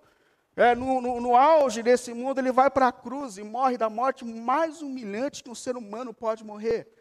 é, 0.56 0.74
no, 0.74 1.00
no, 1.00 1.22
no 1.22 1.36
auge 1.36 1.84
desse 1.84 2.12
mundo, 2.12 2.40
ele 2.40 2.52
vai 2.52 2.72
para 2.72 2.88
a 2.88 2.92
cruz 2.92 3.38
e 3.38 3.44
morre 3.44 3.78
da 3.78 3.88
morte 3.88 4.26
mais 4.26 4.82
humilhante 4.82 5.44
que 5.44 5.52
um 5.52 5.56
ser 5.56 5.78
humano 5.78 6.12
pode 6.12 6.44
morrer. 6.44 6.92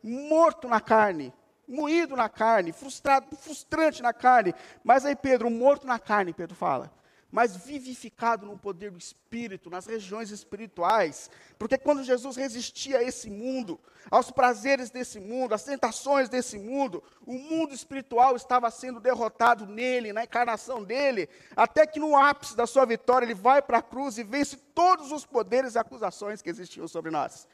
Morto 0.00 0.68
na 0.68 0.80
carne, 0.80 1.32
moído 1.70 2.16
na 2.16 2.28
carne, 2.28 2.72
frustrado, 2.72 3.34
frustrante 3.36 4.02
na 4.02 4.12
carne. 4.12 4.54
Mas 4.82 5.04
aí 5.04 5.14
Pedro, 5.14 5.48
morto 5.48 5.86
na 5.86 5.98
carne, 5.98 6.32
Pedro 6.32 6.56
fala, 6.56 6.92
mas 7.30 7.56
vivificado 7.56 8.44
no 8.44 8.58
poder 8.58 8.90
do 8.90 8.98
Espírito, 8.98 9.70
nas 9.70 9.86
regiões 9.86 10.30
espirituais. 10.30 11.30
Porque 11.58 11.78
quando 11.78 12.02
Jesus 12.02 12.36
resistia 12.36 12.98
a 12.98 13.02
esse 13.02 13.30
mundo, 13.30 13.78
aos 14.10 14.30
prazeres 14.30 14.90
desse 14.90 15.20
mundo, 15.20 15.54
às 15.54 15.62
tentações 15.62 16.28
desse 16.28 16.58
mundo, 16.58 17.02
o 17.24 17.34
mundo 17.34 17.72
espiritual 17.72 18.34
estava 18.34 18.70
sendo 18.70 18.98
derrotado 18.98 19.64
nele, 19.66 20.12
na 20.12 20.24
encarnação 20.24 20.82
dele, 20.82 21.28
até 21.54 21.86
que 21.86 22.00
no 22.00 22.16
ápice 22.16 22.56
da 22.56 22.66
sua 22.66 22.84
vitória 22.84 23.24
ele 23.24 23.34
vai 23.34 23.62
para 23.62 23.78
a 23.78 23.82
cruz 23.82 24.18
e 24.18 24.24
vence 24.24 24.56
todos 24.56 25.12
os 25.12 25.24
poderes 25.24 25.74
e 25.74 25.78
acusações 25.78 26.42
que 26.42 26.50
existiam 26.50 26.88
sobre 26.88 27.12
nós. 27.12 27.46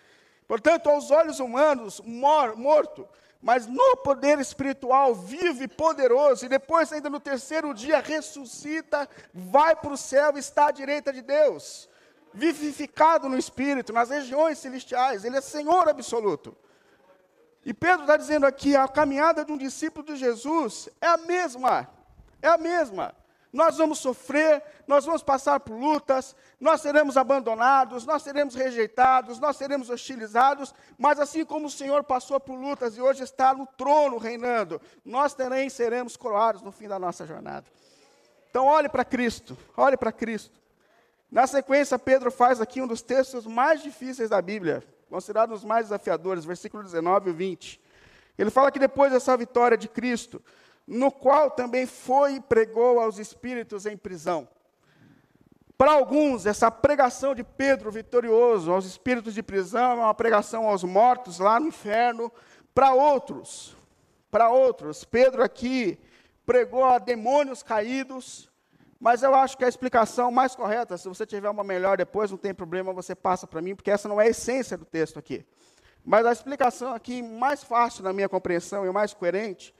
Portanto, 0.48 0.88
aos 0.88 1.10
olhos 1.10 1.40
humanos, 1.40 2.00
mor 2.04 2.56
morto, 2.56 3.06
mas 3.40 3.66
no 3.66 3.96
poder 3.98 4.38
espiritual, 4.40 5.14
vivo 5.14 5.62
e 5.62 5.68
poderoso, 5.68 6.46
e 6.46 6.48
depois, 6.48 6.92
ainda 6.92 7.10
no 7.10 7.20
terceiro 7.20 7.72
dia, 7.74 8.00
ressuscita, 8.00 9.08
vai 9.32 9.76
para 9.76 9.92
o 9.92 9.96
céu 9.96 10.36
e 10.36 10.40
está 10.40 10.68
à 10.68 10.70
direita 10.70 11.12
de 11.12 11.22
Deus, 11.22 11.88
vivificado 12.32 13.28
no 13.28 13.38
espírito, 13.38 13.92
nas 13.92 14.10
regiões 14.10 14.58
celestiais, 14.58 15.24
ele 15.24 15.36
é 15.36 15.40
Senhor 15.40 15.88
absoluto. 15.88 16.56
E 17.64 17.74
Pedro 17.74 18.02
está 18.02 18.16
dizendo 18.16 18.46
aqui: 18.46 18.76
a 18.76 18.86
caminhada 18.86 19.44
de 19.44 19.50
um 19.50 19.56
discípulo 19.56 20.06
de 20.06 20.16
Jesus 20.16 20.88
é 21.00 21.06
a 21.08 21.16
mesma, 21.16 21.88
é 22.40 22.48
a 22.48 22.56
mesma 22.56 23.14
nós 23.56 23.78
vamos 23.78 24.00
sofrer, 24.00 24.62
nós 24.86 25.06
vamos 25.06 25.22
passar 25.22 25.58
por 25.60 25.74
lutas, 25.74 26.36
nós 26.60 26.82
seremos 26.82 27.16
abandonados, 27.16 28.04
nós 28.04 28.22
seremos 28.22 28.54
rejeitados, 28.54 29.38
nós 29.40 29.56
seremos 29.56 29.88
hostilizados, 29.88 30.74
mas 30.98 31.18
assim 31.18 31.42
como 31.42 31.66
o 31.66 31.70
Senhor 31.70 32.04
passou 32.04 32.38
por 32.38 32.54
lutas 32.54 32.98
e 32.98 33.00
hoje 33.00 33.22
está 33.22 33.54
no 33.54 33.66
trono 33.66 34.18
reinando, 34.18 34.78
nós 35.02 35.32
também 35.32 35.70
seremos 35.70 36.18
coroados 36.18 36.60
no 36.60 36.70
fim 36.70 36.86
da 36.86 36.98
nossa 36.98 37.24
jornada. 37.26 37.64
Então, 38.50 38.66
olhe 38.66 38.90
para 38.90 39.06
Cristo, 39.06 39.56
olhe 39.74 39.96
para 39.96 40.12
Cristo. 40.12 40.60
Na 41.30 41.46
sequência, 41.46 41.98
Pedro 41.98 42.30
faz 42.30 42.60
aqui 42.60 42.82
um 42.82 42.86
dos 42.86 43.00
textos 43.00 43.46
mais 43.46 43.82
difíceis 43.82 44.28
da 44.28 44.42
Bíblia, 44.42 44.84
considerado 45.08 45.52
os 45.52 45.64
mais 45.64 45.86
desafiadores, 45.86 46.44
versículo 46.44 46.82
19 46.82 47.30
e 47.30 47.32
20. 47.32 47.80
Ele 48.36 48.50
fala 48.50 48.70
que 48.70 48.78
depois 48.78 49.10
dessa 49.10 49.34
vitória 49.34 49.78
de 49.78 49.88
Cristo, 49.88 50.42
no 50.86 51.10
qual 51.10 51.50
também 51.50 51.86
foi 51.86 52.34
e 52.34 52.40
pregou 52.40 53.00
aos 53.00 53.18
espíritos 53.18 53.86
em 53.86 53.96
prisão. 53.96 54.48
Para 55.76 55.92
alguns, 55.92 56.46
essa 56.46 56.70
pregação 56.70 57.34
de 57.34 57.44
Pedro 57.44 57.90
vitorioso 57.90 58.72
aos 58.72 58.86
espíritos 58.86 59.34
de 59.34 59.42
prisão 59.42 59.92
é 59.92 60.04
uma 60.04 60.14
pregação 60.14 60.66
aos 60.68 60.84
mortos 60.84 61.38
lá 61.38 61.60
no 61.60 61.68
inferno. 61.68 62.32
Para 62.74 62.94
outros, 62.94 63.76
para 64.30 64.48
outros, 64.48 65.04
Pedro 65.04 65.42
aqui 65.42 65.98
pregou 66.46 66.84
a 66.84 66.98
demônios 66.98 67.62
caídos, 67.62 68.48
Mas 68.98 69.22
eu 69.22 69.34
acho 69.34 69.58
que 69.58 69.64
a 69.64 69.68
explicação 69.68 70.30
mais 70.30 70.54
correta, 70.56 70.96
se 70.96 71.06
você 71.08 71.26
tiver 71.26 71.50
uma 71.50 71.62
melhor 71.62 71.98
depois, 71.98 72.30
não 72.30 72.38
tem 72.38 72.54
problema, 72.54 72.92
você 72.92 73.14
passa 73.14 73.46
para 73.46 73.60
mim, 73.60 73.74
porque 73.74 73.90
essa 73.90 74.08
não 74.08 74.20
é 74.20 74.24
a 74.24 74.30
essência 74.30 74.76
do 74.76 74.86
texto 74.86 75.18
aqui. 75.18 75.44
Mas 76.02 76.24
a 76.24 76.32
explicação 76.32 76.94
aqui 76.94 77.22
mais 77.22 77.62
fácil 77.62 78.04
na 78.04 78.12
minha 78.12 78.28
compreensão 78.28 78.86
e 78.86 78.90
mais 78.90 79.12
coerente 79.12 79.74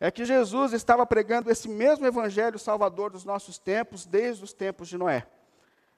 é 0.00 0.10
que 0.10 0.24
Jesus 0.24 0.72
estava 0.72 1.04
pregando 1.04 1.50
esse 1.50 1.68
mesmo 1.68 2.06
evangelho 2.06 2.58
salvador 2.58 3.10
dos 3.10 3.24
nossos 3.24 3.58
tempos, 3.58 4.06
desde 4.06 4.44
os 4.44 4.52
tempos 4.52 4.88
de 4.88 4.96
Noé. 4.96 5.26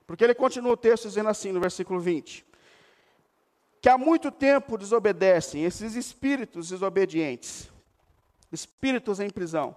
Porque 0.07 0.25
ele 0.25 0.35
continua 0.35 0.73
o 0.73 0.77
texto 0.77 1.05
dizendo 1.05 1.29
assim, 1.29 1.53
no 1.53 1.61
versículo 1.61 2.01
20: 2.01 2.47
que 3.81 3.89
há 3.89 3.97
muito 3.97 4.31
tempo 4.31 4.77
desobedecem, 4.77 5.65
esses 5.65 5.95
espíritos 5.95 6.69
desobedientes, 6.69 7.71
espíritos 8.51 9.21
em 9.21 9.31
prisão. 9.31 9.77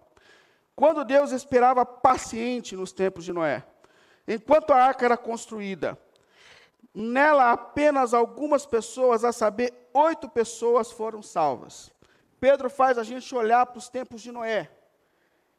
Quando 0.75 1.05
Deus 1.05 1.31
esperava 1.31 1.86
paciente 1.86 2.75
nos 2.75 2.91
tempos 2.91 3.23
de 3.23 3.31
Noé, 3.31 3.63
enquanto 4.27 4.71
a 4.71 4.83
arca 4.83 5.05
era 5.05 5.15
construída, 5.15 5.97
nela 6.93 7.51
apenas 7.51 8.13
algumas 8.13 8.65
pessoas, 8.65 9.23
a 9.23 9.31
saber, 9.31 9.73
oito 9.93 10.27
pessoas 10.27 10.91
foram 10.91 11.21
salvas. 11.21 11.92
Pedro 12.43 12.69
faz 12.69 12.97
a 12.97 13.03
gente 13.03 13.34
olhar 13.34 13.65
para 13.65 13.77
os 13.77 13.88
tempos 13.88 14.21
de 14.21 14.29
Noé 14.29 14.69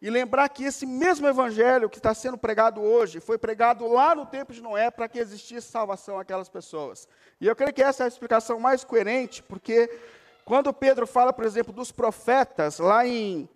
e 0.03 0.11
lembrar 0.11 0.47
que 0.51 0.65
esse 0.65 0.85
mesmo 0.85 1.27
evangelho 1.27 1.89
que 1.89 1.97
está 1.97 2.13
sendo 2.13 2.37
pregado 2.37 2.79
hoje 2.83 3.21
foi 3.21 3.39
pregado 3.39 3.89
lá 3.89 4.15
no 4.15 4.27
tempo 4.27 4.53
de 4.53 4.61
Noé 4.61 4.91
para 4.91 5.09
que 5.09 5.19
existisse 5.19 5.67
salvação 5.67 6.19
àquelas 6.19 6.47
pessoas. 6.47 7.09
E 7.41 7.47
eu 7.47 7.57
creio 7.57 7.73
que 7.73 7.83
essa 7.83 8.03
é 8.03 8.05
a 8.05 8.09
explicação 8.09 8.61
mais 8.61 8.85
coerente, 8.85 9.43
porque 9.43 9.99
quando 10.45 10.75
Pedro 10.75 11.07
fala, 11.07 11.33
por 11.33 11.47
exemplo, 11.47 11.73
dos 11.73 11.91
profetas, 11.91 12.79
lá 12.79 13.07
em 13.07 13.49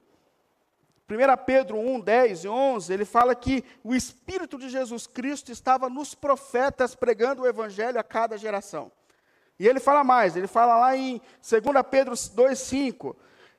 1 1.06 1.44
Pedro 1.44 1.76
1, 1.76 2.00
10 2.00 2.44
e 2.44 2.48
11, 2.48 2.94
ele 2.94 3.04
fala 3.04 3.34
que 3.34 3.62
o 3.84 3.94
Espírito 3.94 4.56
de 4.56 4.70
Jesus 4.70 5.06
Cristo 5.06 5.52
estava 5.52 5.90
nos 5.90 6.14
profetas 6.14 6.94
pregando 6.94 7.42
o 7.42 7.46
Evangelho 7.46 8.00
a 8.00 8.02
cada 8.02 8.38
geração. 8.38 8.90
E 9.58 9.66
ele 9.66 9.80
fala 9.80 10.04
mais, 10.04 10.36
ele 10.36 10.46
fala 10.46 10.76
lá 10.76 10.96
em 10.96 11.20
2 11.42 11.86
Pedro 11.90 12.14
2, 12.34 12.58
5, 12.58 13.16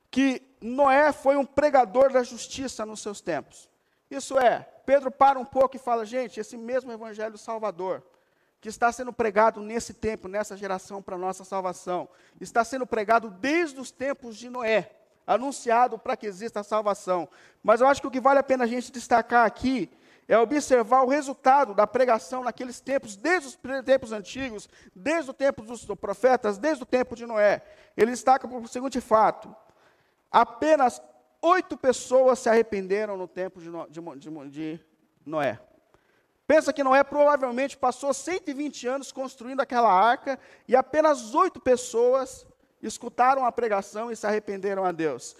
que 0.09 0.41
Noé 0.61 1.11
foi 1.11 1.35
um 1.35 1.45
pregador 1.45 2.11
da 2.11 2.23
justiça 2.23 2.85
nos 2.85 3.01
seus 3.01 3.19
tempos. 3.19 3.69
Isso 4.09 4.39
é, 4.39 4.67
Pedro 4.85 5.11
para 5.11 5.37
um 5.37 5.45
pouco 5.45 5.75
e 5.75 5.79
fala, 5.79 6.05
gente, 6.05 6.39
esse 6.39 6.57
mesmo 6.57 6.91
Evangelho 6.91 7.37
Salvador, 7.37 8.01
que 8.61 8.69
está 8.69 8.91
sendo 8.91 9.13
pregado 9.13 9.61
nesse 9.61 9.93
tempo, 9.93 10.27
nessa 10.27 10.57
geração 10.57 11.01
para 11.01 11.17
nossa 11.17 11.43
salvação, 11.43 12.09
está 12.39 12.63
sendo 12.63 12.85
pregado 12.85 13.29
desde 13.29 13.79
os 13.79 13.91
tempos 13.91 14.35
de 14.35 14.49
Noé 14.49 14.91
anunciado 15.27 15.99
para 15.99 16.17
que 16.17 16.25
exista 16.25 16.61
a 16.61 16.63
salvação. 16.63 17.29
Mas 17.61 17.81
eu 17.81 17.87
acho 17.87 18.01
que 18.01 18.07
o 18.07 18.11
que 18.11 18.19
vale 18.19 18.39
a 18.39 18.43
pena 18.43 18.63
a 18.63 18.67
gente 18.67 18.91
destacar 18.91 19.45
aqui 19.45 19.89
é 20.29 20.37
observar 20.37 21.01
o 21.01 21.09
resultado 21.09 21.73
da 21.73 21.87
pregação 21.87 22.43
naqueles 22.43 22.79
tempos, 22.79 23.15
desde 23.15 23.47
os 23.47 23.59
tempos 23.83 24.11
antigos, 24.11 24.69
desde 24.95 25.31
o 25.31 25.33
tempo 25.33 25.63
dos 25.63 25.83
profetas, 25.85 26.59
desde 26.59 26.83
o 26.83 26.85
tempo 26.85 27.15
de 27.15 27.25
Noé. 27.25 27.63
Ele 27.97 28.11
destaca 28.11 28.47
o 28.47 28.67
seguinte 28.67 29.01
fato: 29.01 29.53
apenas 30.31 31.01
oito 31.41 31.75
pessoas 31.75 32.37
se 32.37 32.47
arrependeram 32.47 33.17
no 33.17 33.27
tempo 33.27 33.59
de, 33.59 33.69
de 33.89 34.79
Noé. 35.25 35.59
Pensa 36.45 36.71
que 36.71 36.83
Noé 36.83 37.03
provavelmente 37.03 37.75
passou 37.75 38.13
120 38.13 38.87
anos 38.87 39.11
construindo 39.11 39.61
aquela 39.61 39.91
arca 39.91 40.39
e 40.67 40.75
apenas 40.75 41.33
oito 41.33 41.59
pessoas 41.59 42.45
escutaram 42.83 43.45
a 43.45 43.51
pregação 43.51 44.11
e 44.11 44.15
se 44.15 44.27
arrependeram 44.27 44.85
a 44.85 44.91
Deus. 44.91 45.35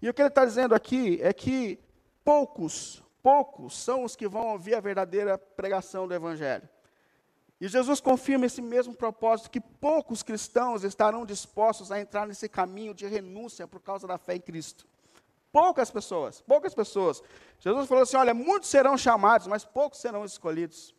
E 0.00 0.08
o 0.08 0.14
que 0.14 0.22
ele 0.22 0.28
está 0.28 0.44
dizendo 0.44 0.76
aqui 0.76 1.18
é 1.22 1.32
que 1.32 1.78
poucos, 2.24 3.01
poucos 3.22 3.76
são 3.78 4.04
os 4.04 4.16
que 4.16 4.28
vão 4.28 4.48
ouvir 4.48 4.74
a 4.74 4.80
verdadeira 4.80 5.38
pregação 5.38 6.08
do 6.08 6.14
Evangelho. 6.14 6.68
E 7.60 7.68
Jesus 7.68 8.00
confirma 8.00 8.46
esse 8.46 8.60
mesmo 8.60 8.92
propósito, 8.92 9.48
que 9.48 9.60
poucos 9.60 10.22
cristãos 10.22 10.82
estarão 10.82 11.24
dispostos 11.24 11.92
a 11.92 12.00
entrar 12.00 12.26
nesse 12.26 12.48
caminho 12.48 12.92
de 12.92 13.06
renúncia 13.06 13.68
por 13.68 13.80
causa 13.80 14.04
da 14.04 14.18
fé 14.18 14.34
em 14.34 14.40
Cristo. 14.40 14.84
Poucas 15.52 15.90
pessoas, 15.90 16.40
poucas 16.40 16.74
pessoas. 16.74 17.22
Jesus 17.60 17.86
falou 17.86 18.02
assim: 18.02 18.16
olha, 18.16 18.34
muitos 18.34 18.68
serão 18.68 18.98
chamados, 18.98 19.46
mas 19.46 19.64
poucos 19.64 20.00
serão 20.00 20.24
escolhidos. 20.24 20.92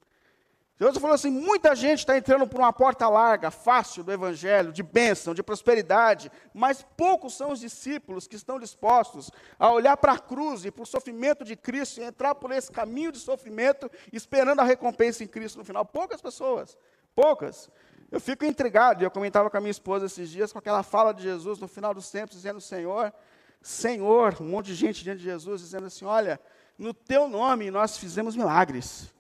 Jesus 0.80 0.98
falou 0.98 1.14
assim: 1.14 1.30
muita 1.30 1.76
gente 1.76 2.00
está 2.00 2.18
entrando 2.18 2.48
por 2.48 2.60
uma 2.60 2.74
porta 2.74 3.08
larga, 3.08 3.52
fácil 3.52 4.04
do 4.04 4.12
Evangelho, 4.12 4.72
de 4.72 4.82
bênção, 4.82 5.34
de 5.34 5.44
prosperidade, 5.44 6.32
mas 6.54 6.84
poucos 6.98 7.36
são 7.36 7.52
os 7.52 7.60
discípulos 7.60 8.28
que 8.28 8.36
estão 8.36 8.60
dispostos 8.60 9.30
a 9.60 9.72
olhar 9.72 9.96
para 9.98 10.14
a 10.14 10.20
cruz 10.20 10.66
e 10.66 10.72
para 10.72 10.84
o 10.84 10.86
sofrimento 10.86 11.44
de 11.44 11.56
Cristo 11.56 12.02
e 12.02 12.04
entrar 12.04 12.34
por 12.36 12.52
esse 12.52 12.72
caminho 12.72 13.12
de 13.12 13.20
sofrimento, 13.20 13.90
esperando 14.12 14.62
a 14.62 14.64
recompensa 14.64 15.24
em 15.24 15.28
Cristo 15.28 15.60
no 15.60 15.66
final. 15.66 15.86
Poucas 15.86 16.22
pessoas, 16.22 16.76
poucas. 17.16 17.70
Eu 18.12 18.20
fico 18.20 18.44
intrigado, 18.44 19.02
e 19.02 19.06
eu 19.06 19.12
comentava 19.12 19.50
com 19.50 19.58
a 19.58 19.62
minha 19.62 19.72
esposa 19.72 20.08
esses 20.08 20.30
dias, 20.30 20.52
com 20.52 20.60
aquela 20.60 20.84
fala 20.84 21.14
de 21.14 21.24
Jesus 21.24 21.60
no 21.60 21.68
final 21.68 21.94
dos 21.94 22.10
tempos, 22.10 22.36
dizendo: 22.36 22.60
Senhor, 22.60 23.14
Senhor, 23.62 24.36
um 24.42 24.50
monte 24.50 24.68
de 24.68 24.76
gente 24.76 25.04
diante 25.04 25.20
de 25.20 25.26
Jesus, 25.26 25.62
dizendo 25.62 25.86
assim: 25.86 26.06
Olha, 26.06 26.40
no 26.80 26.96
teu 26.96 27.28
nome 27.28 27.70
nós 27.70 27.96
fizemos 27.96 28.36
milagres. 28.36 29.13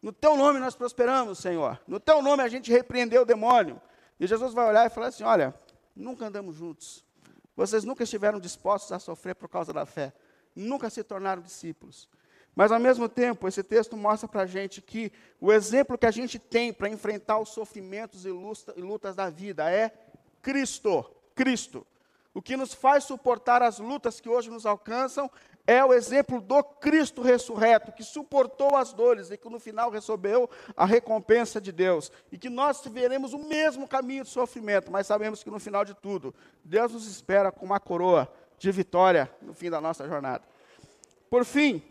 No 0.00 0.12
teu 0.12 0.36
nome 0.36 0.60
nós 0.60 0.74
prosperamos, 0.74 1.38
Senhor. 1.38 1.80
No 1.86 1.98
teu 1.98 2.22
nome 2.22 2.42
a 2.42 2.48
gente 2.48 2.70
repreendeu 2.70 3.22
o 3.22 3.26
demônio. 3.26 3.80
E 4.18 4.26
Jesus 4.26 4.54
vai 4.54 4.68
olhar 4.68 4.86
e 4.86 4.90
falar 4.90 5.08
assim: 5.08 5.24
Olha, 5.24 5.54
nunca 5.94 6.26
andamos 6.26 6.56
juntos. 6.56 7.04
Vocês 7.56 7.82
nunca 7.82 8.04
estiveram 8.04 8.38
dispostos 8.38 8.92
a 8.92 8.98
sofrer 8.98 9.34
por 9.34 9.48
causa 9.48 9.72
da 9.72 9.84
fé. 9.84 10.12
Nunca 10.54 10.88
se 10.88 11.02
tornaram 11.02 11.42
discípulos. 11.42 12.08
Mas, 12.54 12.72
ao 12.72 12.80
mesmo 12.80 13.08
tempo, 13.08 13.46
esse 13.46 13.62
texto 13.62 13.96
mostra 13.96 14.28
para 14.28 14.42
a 14.42 14.46
gente 14.46 14.82
que 14.82 15.12
o 15.40 15.52
exemplo 15.52 15.96
que 15.96 16.06
a 16.06 16.10
gente 16.10 16.38
tem 16.38 16.72
para 16.72 16.88
enfrentar 16.88 17.38
os 17.38 17.50
sofrimentos 17.50 18.24
e 18.24 18.30
lutas 18.30 19.14
da 19.14 19.30
vida 19.30 19.70
é 19.70 19.92
Cristo. 20.42 21.04
Cristo. 21.34 21.86
O 22.34 22.42
que 22.42 22.56
nos 22.56 22.74
faz 22.74 23.04
suportar 23.04 23.62
as 23.62 23.78
lutas 23.78 24.20
que 24.20 24.28
hoje 24.28 24.50
nos 24.50 24.66
alcançam 24.66 25.30
é 25.68 25.84
o 25.84 25.92
exemplo 25.92 26.40
do 26.40 26.64
Cristo 26.64 27.20
ressurreto, 27.20 27.92
que 27.92 28.02
suportou 28.02 28.74
as 28.74 28.94
dores 28.94 29.30
e 29.30 29.36
que 29.36 29.50
no 29.50 29.60
final 29.60 29.90
recebeu 29.90 30.48
a 30.74 30.86
recompensa 30.86 31.60
de 31.60 31.70
Deus. 31.70 32.10
E 32.32 32.38
que 32.38 32.48
nós 32.48 32.80
veremos 32.86 33.34
o 33.34 33.38
mesmo 33.38 33.86
caminho 33.86 34.24
de 34.24 34.30
sofrimento, 34.30 34.90
mas 34.90 35.06
sabemos 35.06 35.44
que 35.44 35.50
no 35.50 35.60
final 35.60 35.84
de 35.84 35.92
tudo, 35.92 36.34
Deus 36.64 36.94
nos 36.94 37.06
espera 37.06 37.52
com 37.52 37.66
uma 37.66 37.78
coroa 37.78 38.32
de 38.58 38.72
vitória 38.72 39.30
no 39.42 39.52
fim 39.52 39.68
da 39.68 39.78
nossa 39.78 40.08
jornada. 40.08 40.42
Por 41.28 41.44
fim, 41.44 41.82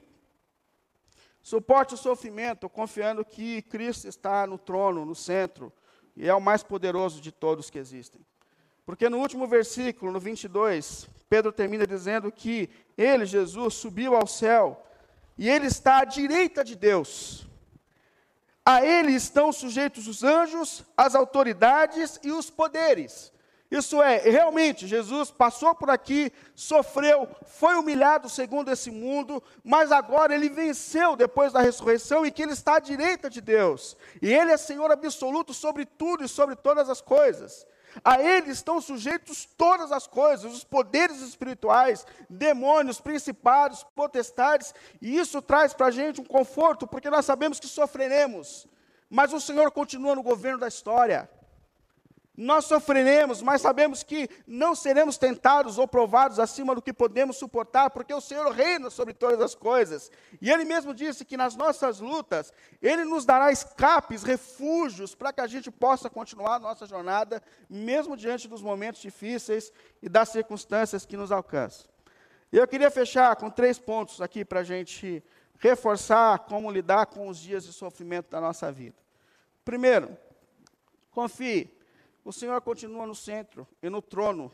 suporte 1.44 1.94
o 1.94 1.98
sofrimento 1.98 2.68
confiando 2.68 3.24
que 3.24 3.62
Cristo 3.62 4.08
está 4.08 4.48
no 4.48 4.58
trono, 4.58 5.06
no 5.06 5.13
centro, 5.13 5.72
e 6.16 6.28
é 6.28 6.34
o 6.34 6.42
mais 6.42 6.63
poderoso 6.63 7.22
de 7.22 7.32
todos 7.32 7.70
que 7.70 7.78
existem. 7.78 8.26
Porque 8.88 9.10
no 9.10 9.19
último 9.19 9.45
versículo, 9.45 10.13
no 10.13 10.19
22, 10.19 11.10
Pedro 11.28 11.52
termina 11.52 11.86
dizendo 11.86 12.32
que 12.32 12.69
ele, 12.97 13.26
Jesus, 13.26 13.73
subiu 13.73 14.15
ao 14.15 14.26
céu 14.26 14.82
e 15.38 15.50
ele 15.50 15.67
está 15.67 15.97
à 15.97 16.06
direita 16.06 16.63
de 16.63 16.73
Deus. 16.73 17.45
A 18.65 18.86
ele 18.86 19.12
estão 19.12 19.52
sujeitos 19.52 20.08
os 20.08 20.23
anjos, 20.23 20.86
as 20.95 21.15
autoridades 21.15 22.17
e 22.23 22.32
os 22.32 22.50
poderes. 22.50 23.34
Isso 23.69 24.02
é, 24.02 24.19
realmente, 24.19 24.88
Jesus 24.88 25.32
passou 25.32 25.76
por 25.76 25.89
aqui, 25.89 26.32
sofreu, 26.56 27.28
foi 27.45 27.76
humilhado 27.76 28.30
segundo 28.30 28.71
esse 28.71 28.89
mundo, 28.89 29.43
mas 29.65 29.91
agora 29.91 30.34
ele 30.34 30.47
venceu 30.47 31.17
depois 31.17 31.52
da 31.52 31.60
ressurreição 31.60 32.26
e 32.26 32.32
que 32.32 32.41
ele 32.41 32.54
está 32.54 32.78
à 32.78 32.80
direita 32.80 33.30
de 33.30 33.41
Deus. 33.41 33.97
E 34.21 34.34
ele 34.34 34.54
é 34.54 34.56
Senhor 34.56 34.89
absoluto 34.89 35.54
sobre 35.54 35.86
tudo 35.86 36.23
e 36.23 36.30
sobre 36.30 36.56
todas 36.56 36.89
as 36.89 37.02
coisas. 37.02 37.67
A 38.04 38.22
ele 38.22 38.52
estão 38.52 38.82
sujeitos 38.82 39.48
todas 39.58 39.92
as 39.92 40.08
coisas, 40.08 40.54
os 40.54 40.64
poderes 40.64 41.22
espirituais, 41.22 42.06
demônios, 42.30 43.02
principados, 43.02 43.84
potestades, 43.96 44.74
e 45.02 45.18
isso 45.18 45.42
traz 45.42 45.74
para 45.74 45.88
a 45.88 45.92
gente 45.92 46.22
um 46.22 46.26
conforto, 46.26 46.88
porque 46.88 47.10
nós 47.10 47.26
sabemos 47.26 47.60
que 47.60 47.68
sofreremos, 47.68 48.68
mas 49.10 49.34
o 49.34 49.40
Senhor 49.40 49.72
continua 49.72 50.16
no 50.16 50.24
governo 50.24 50.60
da 50.60 50.68
história. 50.68 51.30
Nós 52.38 52.65
sofreremos, 52.65 53.41
mas 53.41 53.63
sabemos 53.63 54.04
que 54.04 54.30
não 54.45 54.76
seremos 54.76 55.17
tentados 55.17 55.80
ou 55.80 55.88
provados 55.88 56.38
acima 56.38 56.76
do 56.76 56.84
que 56.84 56.93
podemos 56.93 57.36
suportar, 57.36 57.89
porque 57.89 58.13
o 58.13 58.21
Senhor 58.21 58.52
reina 58.52 58.91
sobre 58.91 59.15
todas 59.15 59.41
as 59.41 59.56
coisas. 59.56 60.12
E 60.39 60.52
Ele 60.52 60.63
mesmo 60.63 60.93
disse 60.93 61.26
que 61.26 61.36
nas 61.36 61.56
nossas 61.56 62.00
lutas, 62.00 62.54
Ele 62.80 63.04
nos 63.06 63.26
dará 63.26 63.52
escapes, 63.52 64.21
refúgios, 64.21 65.15
para 65.15 65.34
que 65.34 65.41
a 65.41 65.47
gente 65.47 65.71
possa 65.71 66.12
continuar 66.12 66.58
a 66.58 66.60
nossa 66.60 66.86
jornada, 66.86 67.41
mesmo 67.67 68.15
diante 68.15 68.47
dos 68.47 68.62
momentos 68.62 69.02
difíceis 69.02 69.73
e 70.00 70.08
das 70.08 70.30
circunstâncias 70.30 71.08
que 71.08 71.17
nos 71.17 71.32
alcançam. 71.32 71.88
E 72.54 72.58
eu 72.58 72.67
queria 72.67 72.91
fechar 72.91 73.36
com 73.36 73.50
três 73.50 73.80
pontos 73.80 74.21
aqui 74.21 74.45
para 74.45 74.60
a 74.60 74.63
gente 74.63 75.23
reforçar 75.58 76.38
como 76.39 76.69
lidar 76.69 77.08
com 77.08 77.28
os 77.30 77.39
dias 77.39 77.63
de 77.63 77.73
sofrimento 77.73 78.30
da 78.30 78.39
nossa 78.39 78.71
vida. 78.71 78.95
Primeiro, 79.65 80.15
confie 81.10 81.76
o 82.28 82.34
Senhor 82.34 82.60
continua 82.60 83.08
no 83.08 83.16
centro 83.16 83.66
e 83.82 83.90
no 83.90 84.02
trono 84.02 84.52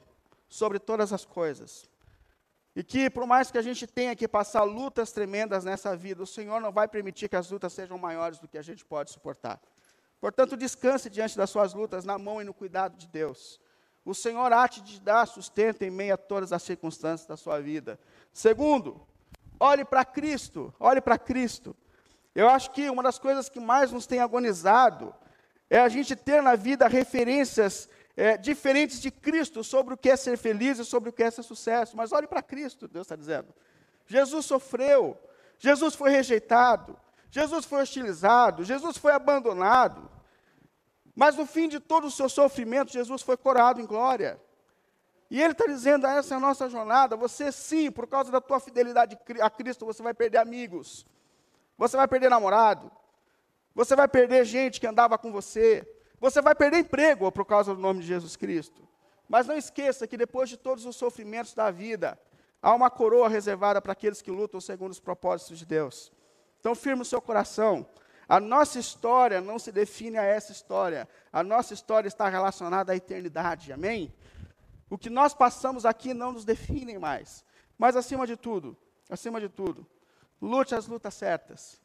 sobre 0.48 0.78
todas 0.78 1.12
as 1.12 1.26
coisas. 1.26 1.90
E 2.76 2.84
que, 2.84 3.10
por 3.10 3.26
mais 3.26 3.50
que 3.50 3.58
a 3.58 3.64
gente 3.64 3.88
tenha 3.88 4.16
que 4.16 4.28
passar 4.28 4.62
lutas 4.62 5.12
tremendas 5.12 5.64
nessa 5.64 5.98
vida, 5.98 6.22
o 6.22 6.28
Senhor 6.28 6.62
não 6.62 6.72
vai 6.72 6.88
permitir 6.88 7.28
que 7.28 7.36
as 7.36 7.50
lutas 7.50 7.74
sejam 7.74 7.98
maiores 7.98 8.38
do 8.38 8.48
que 8.48 8.60
a 8.60 8.62
gente 8.62 8.86
pode 8.86 9.10
suportar. 9.10 9.60
Portanto, 10.22 10.56
descanse 10.56 11.10
diante 11.10 11.36
das 11.36 11.50
suas 11.50 11.74
lutas 11.74 12.06
na 12.06 12.16
mão 12.20 12.40
e 12.40 12.44
no 12.44 12.54
cuidado 12.54 12.96
de 12.96 13.08
Deus. 13.08 13.60
O 14.06 14.14
Senhor 14.14 14.54
há 14.54 14.68
de 14.68 15.02
dar 15.02 15.26
sustento 15.26 15.82
em 15.82 15.90
meio 15.90 16.14
a 16.14 16.18
todas 16.18 16.54
as 16.54 16.62
circunstâncias 16.62 17.28
da 17.28 17.36
sua 17.36 17.60
vida. 17.60 18.00
Segundo, 18.32 19.02
olhe 19.60 19.84
para 19.84 20.06
Cristo, 20.06 20.72
olhe 20.80 21.02
para 21.02 21.18
Cristo. 21.18 21.76
Eu 22.36 22.48
acho 22.50 22.70
que 22.70 22.88
uma 22.88 23.02
das 23.02 23.18
coisas 23.18 23.50
que 23.50 23.60
mais 23.60 23.92
nos 23.92 24.06
tem 24.06 24.20
agonizado 24.20 25.12
é 25.74 25.80
a 25.80 25.90
gente 25.90 26.16
ter 26.16 26.40
na 26.40 26.56
vida 26.56 26.88
referências 26.88 27.90
é, 28.16 28.38
diferentes 28.38 29.02
de 29.02 29.10
Cristo 29.10 29.64
sobre 29.64 29.96
o 29.96 29.98
que 29.98 30.08
é 30.08 30.16
ser 30.16 30.38
feliz 30.38 30.78
e 30.78 30.86
sobre 30.86 31.10
o 31.10 31.12
que 31.12 31.24
é 31.24 31.32
ser 31.32 31.42
sucesso. 31.42 31.98
Mas 31.98 32.12
olhe 32.12 32.28
para 32.28 32.44
Cristo, 32.44 32.88
Deus 32.88 33.08
está 33.08 33.16
dizendo. 33.16 33.48
Jesus 34.06 34.46
sofreu, 34.46 35.18
Jesus 35.58 35.96
foi 35.96 36.12
rejeitado, 36.12 36.96
Jesus 37.32 37.66
foi 37.66 37.82
hostilizado, 37.82 38.64
Jesus 38.64 38.98
foi 38.98 39.14
abandonado. 39.14 40.12
Mas 41.16 41.36
no 41.36 41.48
fim 41.48 41.68
de 41.68 41.80
todo 41.80 42.06
o 42.06 42.12
seu 42.12 42.30
sofrimento, 42.30 42.92
Jesus 42.92 43.24
foi 43.24 43.36
corado 43.36 43.82
em 43.82 43.86
glória. 43.88 44.40
E 45.28 45.42
ele 45.42 45.54
está 45.54 45.66
dizendo: 45.66 46.06
essa 46.06 46.36
é 46.36 46.38
a 46.38 46.40
nossa 46.40 46.70
jornada. 46.70 47.16
Você, 47.16 47.52
sim, 47.52 47.90
por 47.90 48.06
causa 48.06 48.32
da 48.32 48.40
tua 48.40 48.60
fidelidade 48.60 49.18
a 49.42 49.50
Cristo, 49.50 49.88
você 49.88 50.04
vai 50.04 50.14
perder 50.14 50.38
amigos, 50.38 51.04
você 51.76 51.98
vai 51.98 52.08
perder 52.08 52.30
namorado, 52.30 52.92
você 53.74 53.96
vai 53.96 54.08
perder 54.08 54.46
gente 54.46 54.80
que 54.80 54.88
andava 54.88 55.18
com 55.18 55.32
você, 55.32 55.88
você 56.20 56.42
vai 56.42 56.56
perder 56.56 56.80
emprego 56.80 57.32
por 57.32 57.46
causa 57.46 57.74
do 57.74 57.82
nome 57.82 58.02
de 58.02 58.08
Jesus 58.08 58.36
Cristo. 58.36 58.88
Mas 59.28 59.48
não 59.48 59.58
esqueça 59.58 60.08
que 60.08 60.18
depois 60.18 60.50
de 60.50 60.58
todos 60.58 60.86
os 60.86 60.96
sofrimentos 60.96 61.54
da 61.54 61.72
vida, 61.72 62.20
há 62.62 62.74
uma 62.74 62.90
coroa 62.90 63.28
reservada 63.28 63.82
para 63.82 63.94
aqueles 63.94 64.22
que 64.22 64.32
lutam 64.32 64.62
segundo 64.62 64.92
os 64.92 65.00
propósitos 65.00 65.60
de 65.60 65.66
Deus. 65.66 66.12
Então, 66.60 66.74
firme 66.74 67.02
o 67.02 67.06
seu 67.06 67.22
coração. 67.22 67.86
A 68.28 68.40
nossa 68.40 68.80
história 68.80 69.42
não 69.42 69.60
se 69.60 69.72
define 69.72 70.18
a 70.18 70.24
essa 70.24 70.52
história. 70.52 71.10
A 71.32 71.44
nossa 71.44 71.74
história 71.74 72.08
está 72.08 72.30
relacionada 72.30 72.94
à 72.94 72.96
eternidade. 72.96 73.74
Amém? 73.74 74.14
O 74.90 74.98
que 74.98 75.10
nós 75.10 75.34
passamos 75.34 75.86
aqui 75.86 76.14
não 76.14 76.32
nos 76.32 76.46
define 76.46 76.98
mais. 76.98 77.44
Mas 77.78 77.98
acima 77.98 78.26
de 78.26 78.38
tudo, 78.38 78.78
acima 79.10 79.42
de 79.42 79.50
tudo, 79.50 79.86
lute 80.42 80.74
as 80.74 80.88
lutas 80.88 81.14
certas. 81.16 81.83